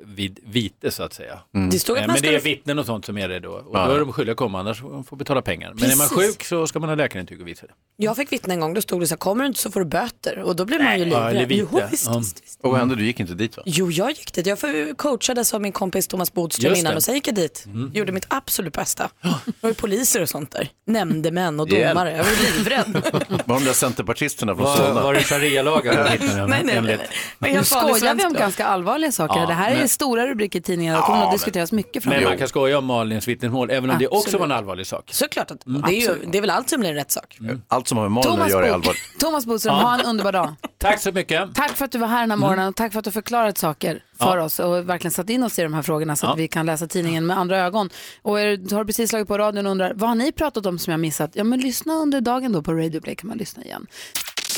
[0.05, 1.39] vid vite så att säga.
[1.71, 3.51] Det stod att Eh, man Men det är vittnen och sånt som är det då.
[3.51, 3.87] Och Ja.
[3.87, 5.73] då är de skyldiga att komma, annars får de får betala pengar.
[5.75, 6.37] Men är man Precis.
[6.37, 7.73] sjuk så ska man ha läkarintyg och visa det.
[7.97, 9.81] Jag fick vittna en gång, då stod det så här, kommer du inte så får
[9.81, 10.39] du böter.
[10.39, 11.47] Och då blir man ju livrädd.
[11.53, 12.19] Jo, visst, Ja.
[12.19, 12.61] visst, visst.
[12.63, 12.97] Och vad hände?
[12.97, 13.63] Du gick inte dit va?
[13.67, 14.47] Jo, jag gick dit.
[14.47, 14.59] Jag
[14.97, 16.97] coachades av min kompis Thomas Bodström Just innan det.
[16.97, 17.67] och sen gick jag dit.
[17.93, 19.11] Gjorde mitt absolut bästa.
[19.47, 20.69] Det var ju poliser och sånt där.
[20.87, 22.17] Nämndemän och domare.
[22.17, 23.03] Jag var livrädd.
[23.47, 25.03] Var de där centerpartisterna från Var, Solna?
[25.03, 26.05] var det sharia-lagar?
[26.49, 27.09] nej, nej, nej.
[27.39, 29.41] Men Nu skojar vi om ganska allvarliga saker.
[29.41, 30.99] Ja, det här är men- stora rubriker i tidningarna.
[30.99, 32.27] Det kommer Ja, att men- diskuteras mycket Men framöver.
[32.29, 34.39] man kan skoja om Malins vittnesmål, även om det också Absolut.
[34.41, 35.09] var en allvarlig sak.
[35.13, 37.39] Såklart att det, är ju, det är väl allt som blir en rättssak.
[37.69, 39.01] Allt som har med Malin att göra är allvarligt.
[39.19, 39.83] Thomas Bodström, Ja.
[39.83, 40.55] ha en underbar dag.
[40.79, 41.55] Tack så mycket.
[41.55, 43.59] Tack för att du var här den här morgonen och tack för att du förklarat
[43.59, 46.37] saker för oss och verkligen satt in oss i de här frågorna så att Ja.
[46.37, 47.91] vi kan läsa tidningen med andra ögon.
[48.23, 50.79] Och är, har du precis slagit på radion och undrar, vad har ni pratat om
[50.79, 51.31] som jag missat?
[51.35, 53.87] Ja men lyssna under dagen då på Radio Play kan man lyssna igen.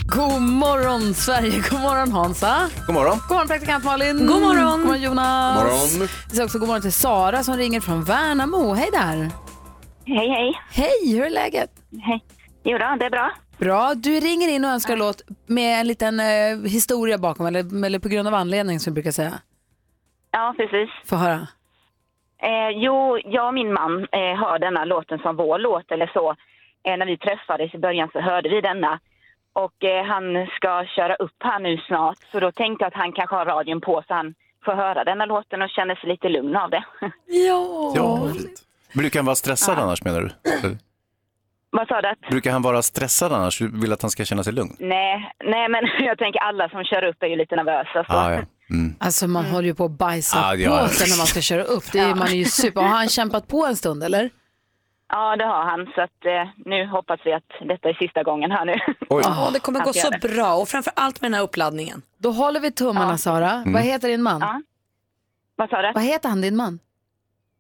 [0.07, 2.69] God morgon Sverige, god morgon Hansa.
[2.87, 3.19] God morgon.
[3.29, 4.27] God morgon praktikant Malin.
[4.27, 4.79] God morgon.
[4.79, 5.57] God morgon Jonas.
[5.95, 6.09] Morgon.
[6.29, 8.75] Vi säger också god morgon till Sara som ringer från Värnamo.
[8.75, 9.17] Hej där.
[10.07, 10.53] Hej, hej.
[10.71, 11.71] Hej, hur är läget?
[12.03, 12.25] hej.
[12.65, 13.31] Jo då, det är bra.
[13.59, 17.85] Bra, du ringer in och önskar en låt med en liten eh, historia bakom eller,
[17.87, 19.33] eller på grund av anledning som vi brukar säga.
[20.31, 20.91] Ja, precis.
[21.11, 21.47] Få höra.
[22.43, 26.31] Eh, jo, jag och min man eh, hör denna låten som vår låt eller så.
[26.89, 29.01] Eh, när vi träffades i början så hörde vi denna.
[29.65, 32.19] Och eh, han ska köra upp här nu snart.
[32.33, 34.35] Så då tänkte jag att han kanske har radion på så han
[34.65, 36.85] får höra denna låten och känner sig lite lugn av det.
[37.27, 37.93] Ja.
[37.97, 38.63] Ja, fint.
[38.95, 40.31] Brukar han vara stressad annars menar du?
[41.71, 42.15] Vad sa du?
[42.31, 43.59] Brukar han vara stressad annars?
[43.59, 44.77] Du vill att han ska känna sig lugn?
[44.79, 48.05] Nej, nej, men jag tänker alla som kör upp är ju lite nervösa.
[48.05, 48.13] Så.
[48.13, 48.41] Ah, ja.
[48.71, 48.95] mm.
[49.01, 50.83] Alltså man håller ju på att bajsa Ja, ja.
[50.83, 51.85] på sig när man ska köra upp.
[51.93, 52.81] Det är, man är ju super.
[52.81, 54.31] Har han kämpat på en stund eller?
[55.09, 55.87] Ja, det har han.
[55.95, 58.73] Så att, eh, nu hoppas vi att detta är sista gången här nu.
[59.09, 59.23] Oj.
[59.25, 62.03] Ja, det kommer gå så bra och framför allt med den här uppladdningen.
[62.19, 63.63] Då håller vi tummarna Sara.
[63.67, 64.41] Vad heter din man?
[64.41, 64.63] Ja.
[65.57, 65.93] Vad sa du?
[65.95, 66.79] Vad heter han din man?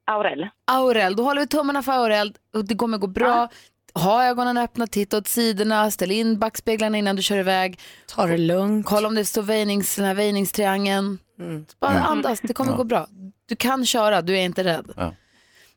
[0.07, 0.49] Aurel.
[0.66, 1.16] Aurel.
[1.16, 2.34] Då håller vi tummarna för Aurel.
[2.55, 3.49] Och det kommer gå bra.
[3.94, 7.80] Ha ögonen öppna, titta åt sidorna, ställ in backspeglarna innan du kör iväg.
[8.07, 8.86] Ta det lugnt.
[8.86, 11.18] Kolla om det står väjnings, den här väjningstriangeln.
[11.80, 13.07] Bara andas, det kommer gå bra.
[13.46, 15.14] Du kan köra, du är inte rädd.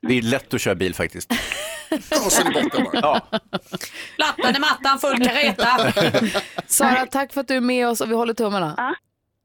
[0.07, 1.31] Det är lätt att köra bil faktiskt.
[1.91, 2.99] Och är det borta bara.
[3.01, 3.39] Ja.
[4.15, 5.93] Plattan i mattan, full kareta.
[6.67, 8.73] Sara, tack för att du är med oss och vi håller tummarna.
[8.77, 8.95] Ja.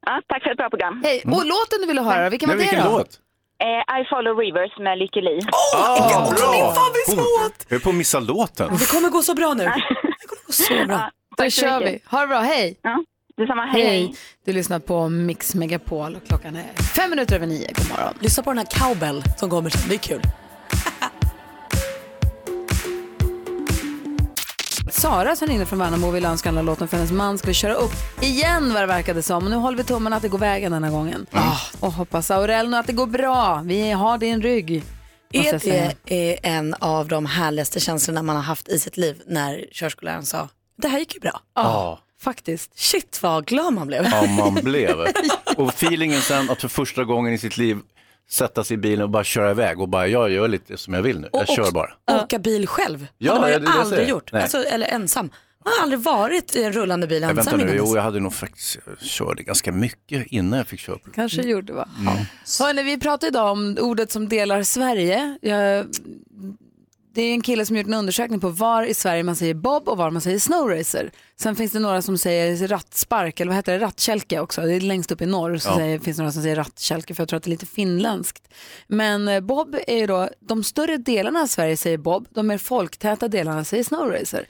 [0.05, 1.01] Ja, tack för ett bra program.
[1.05, 2.97] Hej, och låten du ville höra, vilken var Nej, det vilken då?
[2.97, 3.19] låt?
[3.63, 5.39] Eh, I follow rivers med Lykke Li.
[5.75, 6.51] Ah, bra!
[6.51, 7.65] min favoritlåt!
[7.69, 8.77] Jag är på att missa låten.
[8.79, 9.63] Det kommer gå så bra nu.
[9.63, 9.71] Det
[10.27, 11.11] kommer gå så bra.
[11.37, 11.93] Ja, Då kör mycket.
[11.93, 12.01] vi.
[12.11, 12.79] Ha det bra, hej!
[12.81, 13.03] Ja,
[13.37, 13.65] detsamma.
[13.65, 13.99] Hej, hej.
[13.99, 14.15] Hej!
[14.45, 17.67] Du lyssnar på Mix Megapol och klockan är fem minuter över nio.
[17.73, 18.13] God morgon.
[18.19, 20.21] Lyssna på den här cowbell som kommer sen, det är kul.
[24.97, 27.73] Sara som ringde från Värnamo ville önska den här låten för hennes man skulle köra
[27.73, 27.91] upp
[28.21, 29.43] igen vad det verkade som.
[29.43, 31.25] Och nu håller vi tummarna att det går vägen denna gången.
[31.79, 33.61] Och hoppas Aurel nu att det går bra.
[33.65, 34.83] Vi har din rygg.
[35.33, 39.65] Är det eh, en av de härligaste känslorna man har haft i sitt liv när
[39.71, 40.49] körskolläraren sa
[40.81, 41.41] det här gick ju bra.
[41.55, 42.79] Ja, Faktiskt.
[42.79, 44.05] Shit vad glad man blev.
[44.11, 44.95] ja, man blev.
[45.57, 47.77] Och feelingen sen att för första gången i sitt liv
[48.29, 51.01] sätta sig i bilen och bara köra iväg och bara jag gör lite som jag
[51.01, 51.29] vill nu.
[51.33, 52.21] Jag Och kör också bara.
[52.23, 53.07] Åka bil själv.
[53.17, 54.33] Ja, det har jag det jag aldrig gjort.
[54.33, 55.29] Alltså, eller ensam.
[55.65, 58.03] Man har aldrig varit i en rullande bil Jag ensam vänta nu, innan jo jag
[58.03, 60.97] hade nog faktiskt, jag körde ganska mycket innan jag fick köra.
[61.15, 61.89] Kanske gjorde va?
[61.99, 62.13] Mm.
[62.59, 65.37] Hörrni, vi pratar idag om ordet som delar Sverige.
[65.41, 65.85] Jag,
[67.17, 69.89] det är en kille som gjort en undersökning på var i Sverige man säger bob
[69.89, 71.11] och var man säger snowracer.
[71.39, 74.61] Sen finns det några som säger rattspark, eller vad heter det, rattkälke också.
[74.61, 75.75] Det är längst upp i norr så Ja.
[75.77, 78.47] säger, finns det några som säger rattkälke för jag tror att det är lite finländskt.
[78.87, 82.57] Men eh, bob är ju då, de större delarna av Sverige säger bob, de mer
[82.57, 84.45] folktäta delarna säger snowracer.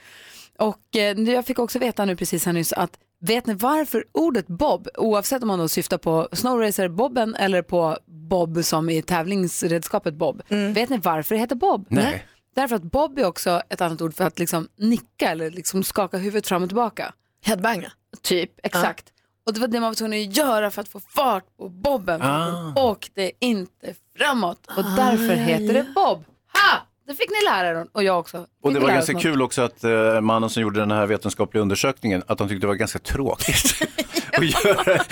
[0.57, 2.91] Och eh, jag fick också veta nu precis här nyss att
[3.21, 8.63] vet ni varför ordet bob, oavsett om man då syftar på snowracer-bobben eller på bob
[8.63, 11.85] som i tävlingsredskapet bob, vet ni varför det heter bob?
[11.89, 12.25] Nej.
[12.57, 16.17] Därför att bob är också ett annat ord för att liksom nicka eller liksom skaka
[16.17, 17.13] huvudet fram och tillbaka.
[17.45, 17.91] Headbanga.
[18.21, 19.05] Typ, exakt.
[19.45, 22.19] Och det var det man var tvungen att göra för att få fart på bobben.
[22.19, 22.73] För Ah.
[22.75, 26.23] då åkte inte framåt och därför heter det bob.
[26.53, 26.87] Ha!
[27.07, 28.37] Det fick ni lära er och jag också.
[28.37, 29.21] Och Fick det vi var ganska något.
[29.21, 32.67] kul också att eh, mannen som gjorde den här vetenskapliga undersökningen, att han tyckte det
[32.67, 33.73] var ganska tråkigt
[34.37, 35.03] att göra.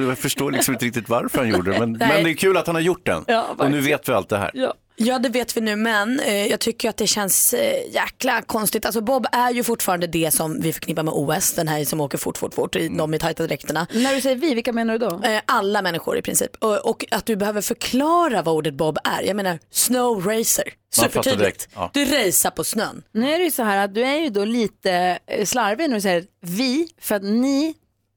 [0.08, 2.66] Jag förstår liksom inte riktigt varför han gjorde det, men, men det är kul att
[2.66, 3.24] han har gjort den.
[3.26, 4.50] Ja, och nu vet vi allt det här.
[4.54, 4.74] Ja.
[4.96, 8.86] Ja det vet vi nu men eh, jag tycker att det känns eh, jäkla konstigt.
[8.86, 12.18] Alltså Bob är ju fortfarande det som vi förknippar med OS, den här som åker
[12.18, 13.86] fort, fort, fort, i, de i tajta dräkterna.
[13.92, 15.20] När du säger vi, vilka menar du då?
[15.24, 16.56] Eh, alla människor i princip.
[16.58, 19.22] Och, och att du behöver förklara vad ordet Bob är.
[19.22, 21.68] Jag menar snow racer, supertydligt.
[21.74, 21.90] ja.
[21.94, 23.02] Du racear på snön.
[23.12, 25.94] Nu är det ju så här att du är ju då lite eh, slarvig när
[25.94, 27.74] du säger vi, för att ni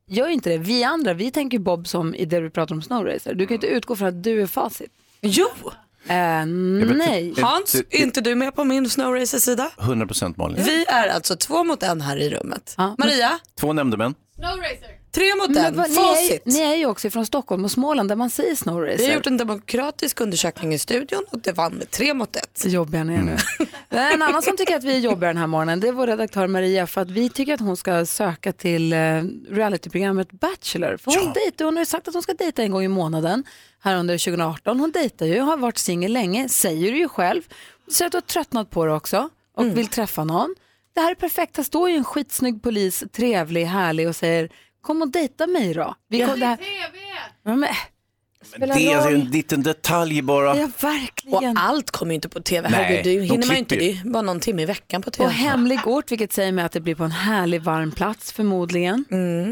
[0.07, 0.57] gör ju inte det.
[0.57, 3.33] Vi andra, vi tänker Bob som i det vi pratar om snowracer.
[3.33, 4.91] Du kan ju inte utgå från att du är facit.
[5.21, 5.47] Jo!
[6.07, 7.33] Eh, nej.
[7.41, 9.71] Hans, är inte du med på min snow racer sida?
[9.79, 10.63] 100 procent Malin.
[10.63, 12.75] Vi är alltså två mot en här i rummet.
[12.77, 14.15] Ja, Maria, Två nämndemän.
[15.11, 16.45] Tre mot en, vad, ni, är, facit.
[16.45, 18.97] ni är ju också från Stockholm och Småland där man säger snowracer.
[18.97, 22.63] Vi har gjort en demokratisk undersökning i studion och det vann med tre mot ett.
[22.65, 23.37] Jobbiga ni är nu.
[23.89, 25.79] Är en annan som tycker att vi är jobbiga den här morgonen.
[25.79, 28.97] Det är vår redaktör Maria för att vi tycker att hon ska söka till eh,
[29.49, 30.97] realityprogrammet Bachelor.
[30.97, 33.43] För hon, dejtar, hon har ju sagt att hon ska dejta en gång i månaden
[33.79, 34.79] här under 2018.
[34.79, 37.41] Hon dejtar ju, har varit singel länge, säger du ju själv.
[37.91, 40.55] Säger att du har tröttnat på det också och vill träffa någon.
[40.97, 41.57] Det här är perfekt.
[41.57, 44.49] Här står ju en skitsnygg polis, trevlig, härlig och säger
[44.87, 45.95] kom och dejta mig då.
[46.09, 46.57] Vi kom, det här...
[47.45, 47.69] Ja, men,
[48.59, 49.13] Det är roll.
[49.13, 50.57] en liten detalj bara.
[50.57, 51.57] Ja, Och verkligen.
[51.57, 52.69] allt kommer ju inte på tv.
[52.69, 53.75] Nej, Herregud, det de hinner man ju inte.
[53.75, 54.09] klipper Det ju.
[54.09, 55.25] är bara någon timme i veckan på tv.
[55.25, 59.05] Och hemlig ort, vilket säger mig att det blir på en härlig varm plats förmodligen.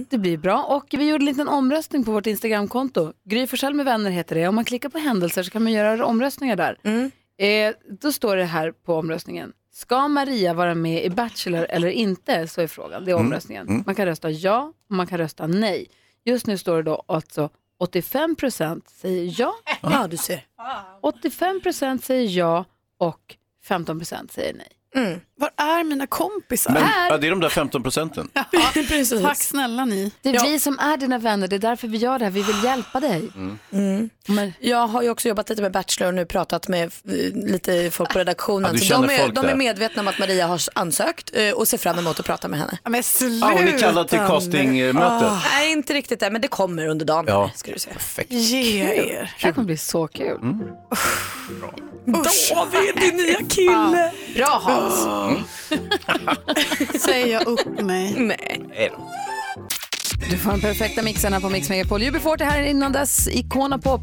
[0.10, 0.64] Det blir bra.
[0.64, 3.14] Och vi gjorde en liten omröstning på vårt Instagramkonto.
[3.30, 4.48] Gry Forssell med vänner heter det.
[4.48, 6.78] Om man klickar på händelser så kan man göra omröstningar där.
[7.38, 9.52] Eh, då står det här på omröstningen.
[9.76, 12.48] Ska Maria vara med i Bachelor eller inte?
[12.48, 13.06] Så är frågan.
[13.06, 13.84] Det är omröstningen.
[13.86, 15.88] Man kan rösta ja och man kan rösta nej.
[16.24, 17.50] Just nu står det då alltså
[17.80, 20.46] 85% säger ja, Ja, du ser.
[21.02, 22.66] 85% säger ja
[22.98, 23.36] och
[23.68, 24.72] 15% säger nej.
[25.38, 26.72] Var är mina kompisar?
[26.74, 28.30] Men ja, det är de där 15 procenten.
[28.74, 29.22] Precis.
[29.22, 30.12] Tack snälla ni.
[30.22, 32.32] Det är vi som är dina vänner, det är därför vi gör det här.
[32.32, 33.30] Vi vill hjälpa dig.
[33.72, 34.10] Mm.
[34.28, 36.92] Men, Jag har ju också jobbat lite med Bachelor och nu pratat med eh,
[37.34, 38.76] lite folk på redaktionen.
[38.82, 41.78] Ja, de, är, folk de är medvetna om att Maria har ansökt eh, och ser
[41.78, 42.78] fram emot att prata med henne.
[42.84, 45.40] Ja, Men sluta Ja, hon är kallad till castingmöte.
[45.52, 47.26] Nej, inte riktigt det, men det kommer under dagen.
[47.28, 47.52] Ja.
[47.56, 47.90] Ska du se.
[47.90, 48.32] Perfekt.
[48.32, 49.34] Ge er.
[49.40, 50.40] det här kommer bli så kul.
[52.06, 54.12] David, din nya kille!
[54.36, 55.08] Bra Hans!
[57.00, 58.16] Säger jag upp mig.
[58.20, 58.92] Nej.
[60.30, 62.02] Du får den perfekta mixen här på Mix Megapol.
[62.02, 64.02] UB40 här innan dess, Icona Pop.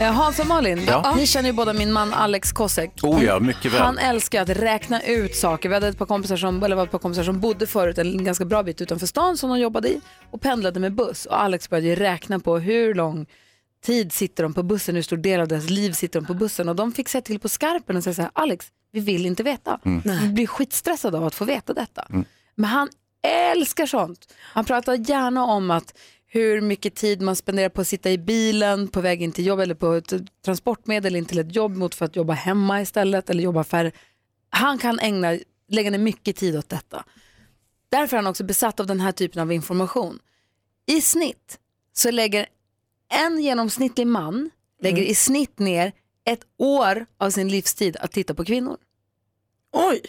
[0.00, 1.14] Eh, Hans och Malin, Ja.
[1.16, 2.90] ni känner ju båda min man Alex Kosek.
[3.02, 3.80] Oh ja, mycket väl.
[3.80, 5.68] Han älskar att räkna ut saker.
[5.68, 8.24] Vi hade ett par kompisar som, eller var ett par kompisar som bodde förut en
[8.24, 11.26] ganska bra bit utanför stan som de jobbade i och pendlade med buss.
[11.26, 13.26] Och Alex började ju räkna på hur lång
[13.86, 16.68] tid sitter de på bussen, hur stor del av deras liv sitter de på bussen.
[16.68, 19.42] Och de fick säga till på skarpen och säga så här, Alex, vi vill inte
[19.42, 19.80] veta.
[20.22, 22.06] Vi blir skitstressade av att få veta detta.
[22.54, 22.88] Men han
[23.22, 24.34] älskar sånt.
[24.38, 28.88] Han pratar gärna om att hur mycket tid man spenderar på att sitta i bilen
[28.88, 30.12] på väg in till jobb eller på ett
[30.44, 33.92] transportmedel in till ett jobb mot för att jobba hemma istället eller jobba färre.
[34.50, 37.04] Han kan ägna, lägga ner mycket tid åt detta.
[37.90, 40.18] Därför är han också besatt av den här typen av information.
[40.86, 41.58] I snitt
[41.92, 42.46] så lägger
[43.08, 45.92] en genomsnittlig man lägger i snitt ner
[46.28, 48.76] ett år av sin livstid att titta på kvinnor.
[49.72, 50.00] Oj.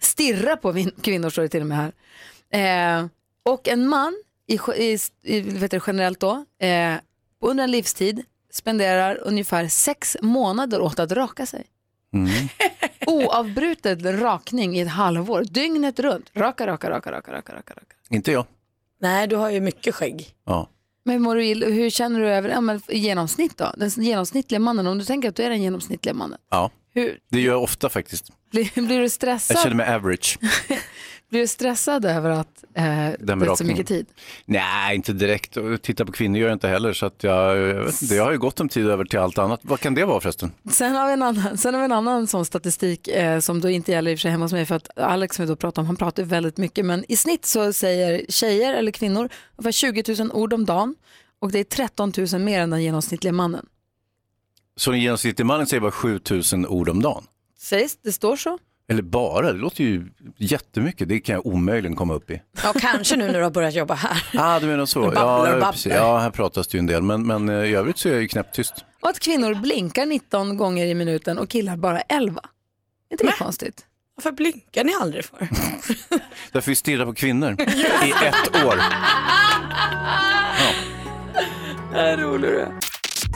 [0.00, 3.00] Stirra på vin- kvinnor står det till och med här.
[3.00, 3.06] Eh,
[3.42, 6.94] och en man, i, i, i, vet du, generellt då, eh,
[7.40, 11.66] under en livstid spenderar ungefär sex månader åt att raka sig.
[13.06, 16.30] Oavbrutet rakning i ett halvår, dygnet runt.
[16.34, 17.74] Raka, raka, raka, raka, raka, raka.
[17.74, 17.94] raka.
[18.10, 18.46] Inte jag.
[19.00, 20.34] Nej, du har ju mycket skägg.
[20.44, 20.68] Ja.
[21.08, 23.72] Men hur mår du, hur känner du över ja, men genomsnitt då?
[23.76, 26.38] Den genomsnittliga mannen, om du tänker att du är den genomsnittliga mannen.
[26.50, 28.24] ja, Hur, det gör jag ofta faktiskt.
[28.50, 29.58] blir, blir du Jag stressad?
[29.58, 30.38] känner mig average.
[31.30, 32.84] Blir du stressad över att eh,
[33.18, 34.06] det är så mycket tid?
[34.44, 35.56] Nej, inte direkt.
[35.82, 36.92] Titta på kvinnor gör jag inte heller.
[36.92, 39.38] Så att jag, jag, vet inte, jag har ju gott om tid över till allt
[39.38, 39.60] annat.
[39.62, 40.52] Vad kan det vara förresten?
[40.70, 43.70] Sen har vi en annan, sen har vi en annan sån statistik eh, som då
[43.70, 45.56] inte gäller i och för sig hemma hos mig för att Alex som vi då
[45.56, 49.28] pratar om, han pratar ju väldigt mycket men i snitt så säger tjejer eller kvinnor
[49.56, 50.94] ungefär 20 000 ord om dagen
[51.40, 53.66] och det är 13 000 mer än den genomsnittliga mannen.
[54.76, 57.24] Så den genomsnittlige mannen säger bara 7000 ord om dagen.
[57.58, 58.58] Sägs, det står så.
[58.90, 61.08] Eller bara, det låter ju jättemycket.
[61.08, 62.42] Det kan jag omöjligen komma upp i.
[62.62, 64.22] Ja, kanske nu när du har börjat jobba här.
[64.38, 65.00] ah, du menar så.
[65.00, 65.72] babblar Ja, babblar.
[65.72, 65.92] precis.
[65.92, 67.02] ja, här pratas det ju en del.
[67.02, 68.74] Men, men eh, i övrigt så är jag ju knäpptyst.
[69.02, 72.40] Och att kvinnor blinkar 19 gånger i minuten och killar bara 11.
[73.10, 73.84] Är inte det konstigt?
[74.16, 75.38] Varför blinkar ni aldrig för?
[76.52, 77.56] Därför vi stirrar på kvinnor
[78.04, 78.78] i ett år.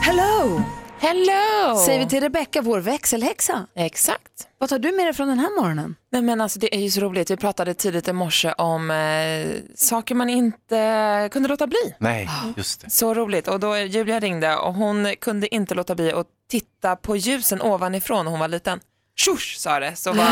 [0.01, 0.61] Hello!
[1.03, 1.77] Hello!
[1.85, 3.67] Säger vi till Rebecka, vår växelhäxa.
[3.75, 4.47] Exakt.
[4.57, 5.95] Vad tar du med dig från den här morgonen?
[6.11, 7.31] Nej, men alltså, det är ju så roligt.
[7.31, 11.95] Vi pratade tidigt i morse om eh, saker man inte kunde låta bli.
[11.97, 12.89] Nej, just det.
[12.89, 13.47] Så roligt.
[13.47, 18.25] Och då Julia ringde och hon kunde inte låta bli att titta på ljusen ovanifrån
[18.25, 18.79] när hon var liten.
[19.15, 20.25] Tjosch sa det, så var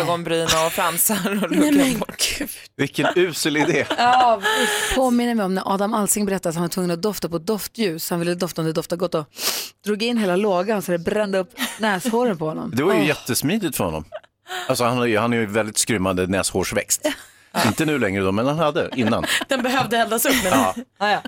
[0.00, 2.38] ögonbryn och fransar och luggen bort.
[2.76, 3.86] Vilken usel idé.
[3.98, 4.40] Ja,
[4.94, 8.10] påminner mig om när Adam Alsing berättade att han var tvungen att dofta på doftljus.
[8.10, 9.26] Han ville dofta om det doftade gott och
[9.84, 12.72] drog in hela lågan så det brände upp näshåren på honom.
[12.76, 13.06] Det var ju Åh.
[13.06, 14.04] jättesmidigt för honom.
[14.68, 17.06] Alltså han har ju, han har ju väldigt skrymmande näshårsväxt.
[17.66, 19.24] Inte nu längre då, men han hade innan.
[19.48, 20.34] Den behövde eldas upp.
[20.44, 20.52] Men...
[20.52, 20.74] Ja.
[20.98, 21.22] Ah, ja.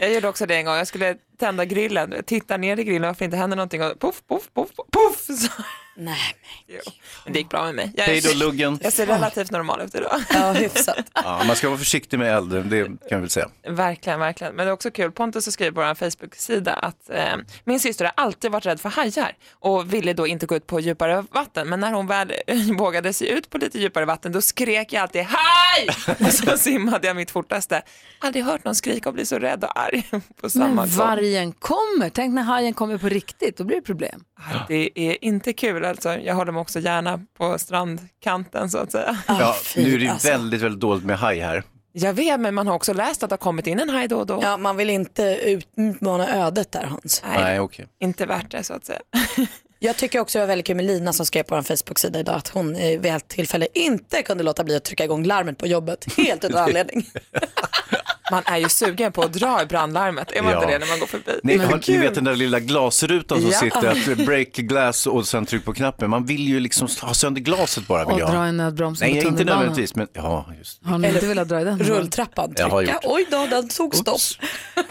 [0.00, 0.74] Jag gjorde också det en gång.
[0.76, 4.42] Jag skulle tända grillen, titta ner i grillen varför inte händer någonting och poff, poff,
[4.54, 5.24] poff, poff.
[5.38, 5.48] Så.
[5.96, 6.18] Nej,
[6.66, 6.80] Jo.
[7.24, 7.92] Men det gick bra med mig.
[7.96, 8.78] Jag, Hej då luggen.
[8.82, 10.20] jag ser relativt normal ut idag.
[10.30, 10.96] Ja, hyfsat.
[11.14, 13.48] Ja, man ska vara försiktig med eld, det kan jag väl säga.
[13.68, 14.54] Verkligen, verkligen.
[14.54, 15.12] Men det är också kul.
[15.12, 18.88] Pontus har skrivit på vår Facebook-sida att eh, min syster har alltid varit rädd för
[18.88, 21.68] hajar och ville då inte gå ut på djupare vatten.
[21.68, 22.32] Men när hon väl
[22.78, 25.88] vågade sig ut på lite djupare vatten då skrek jag alltid haj!
[26.26, 27.82] Och så simmade jag mitt fortaste.
[28.18, 30.04] Aldrig hört någon skrika och bli så rädd och arg
[30.40, 30.86] på samma Men gång.
[30.86, 32.10] vargen kommer.
[32.10, 34.24] Tänk när hajen kommer på riktigt, då blir det problem.
[34.68, 36.18] Det är inte kul alltså.
[36.18, 39.18] Jag håller mig också gärna på strandkanten så att säga.
[39.28, 40.28] Ja, nu är det alltså.
[40.28, 41.62] väldigt, väldigt dåligt med haj här.
[41.92, 44.18] Jag vet, men man har också läst att det har kommit in en haj då
[44.18, 44.38] och då.
[44.42, 45.40] Ja, man vill inte
[45.76, 47.22] utmana ödet där Hans.
[47.34, 47.86] Nej, okej.
[48.00, 49.00] Inte värt det så att säga.
[49.78, 52.34] Jag tycker också det var väldigt kul med Lina som skrev på vår Facebook-sida idag
[52.34, 55.66] att hon eh, vid ett tillfälle inte kunde låta bli att trycka igång larmet på
[55.66, 57.06] jobbet helt utan anledning.
[58.30, 60.32] man är ju sugen på att dra i brandlarmet.
[60.32, 60.58] Är man Ja.
[60.62, 61.32] inte det när man går förbi?
[61.42, 63.58] Ni, Men har, ni vet den där lilla glasrutan som Ja.
[63.58, 66.10] sitter, att break glass och sen tryck på knappen.
[66.10, 68.04] Man vill ju liksom ha sönder glaset bara.
[68.04, 68.30] Vill Och jag.
[68.30, 71.64] dra en nödbroms Nej, inte nödvändigtvis, men ja, just Har ni inte velat dra i
[71.64, 71.78] den?
[71.78, 72.80] Rulltrappan, trycka.
[72.82, 73.00] gjort.
[73.04, 74.20] Oj då, den tog stopp.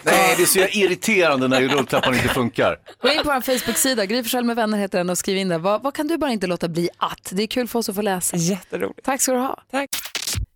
[0.03, 2.77] Nej, det är så irriterande när rulltrappan inte funkar.
[3.01, 5.57] Gå in på vår Facebook-sida, Gry Forssell med vänner heter den och skriv in där.
[5.57, 7.29] Vad, vad kan du bara inte låta bli att?
[7.31, 8.37] Det är kul för oss att få läsa.
[8.37, 8.99] Jätteroligt.
[9.05, 9.57] Tack ska du ha.
[9.71, 9.89] Tack.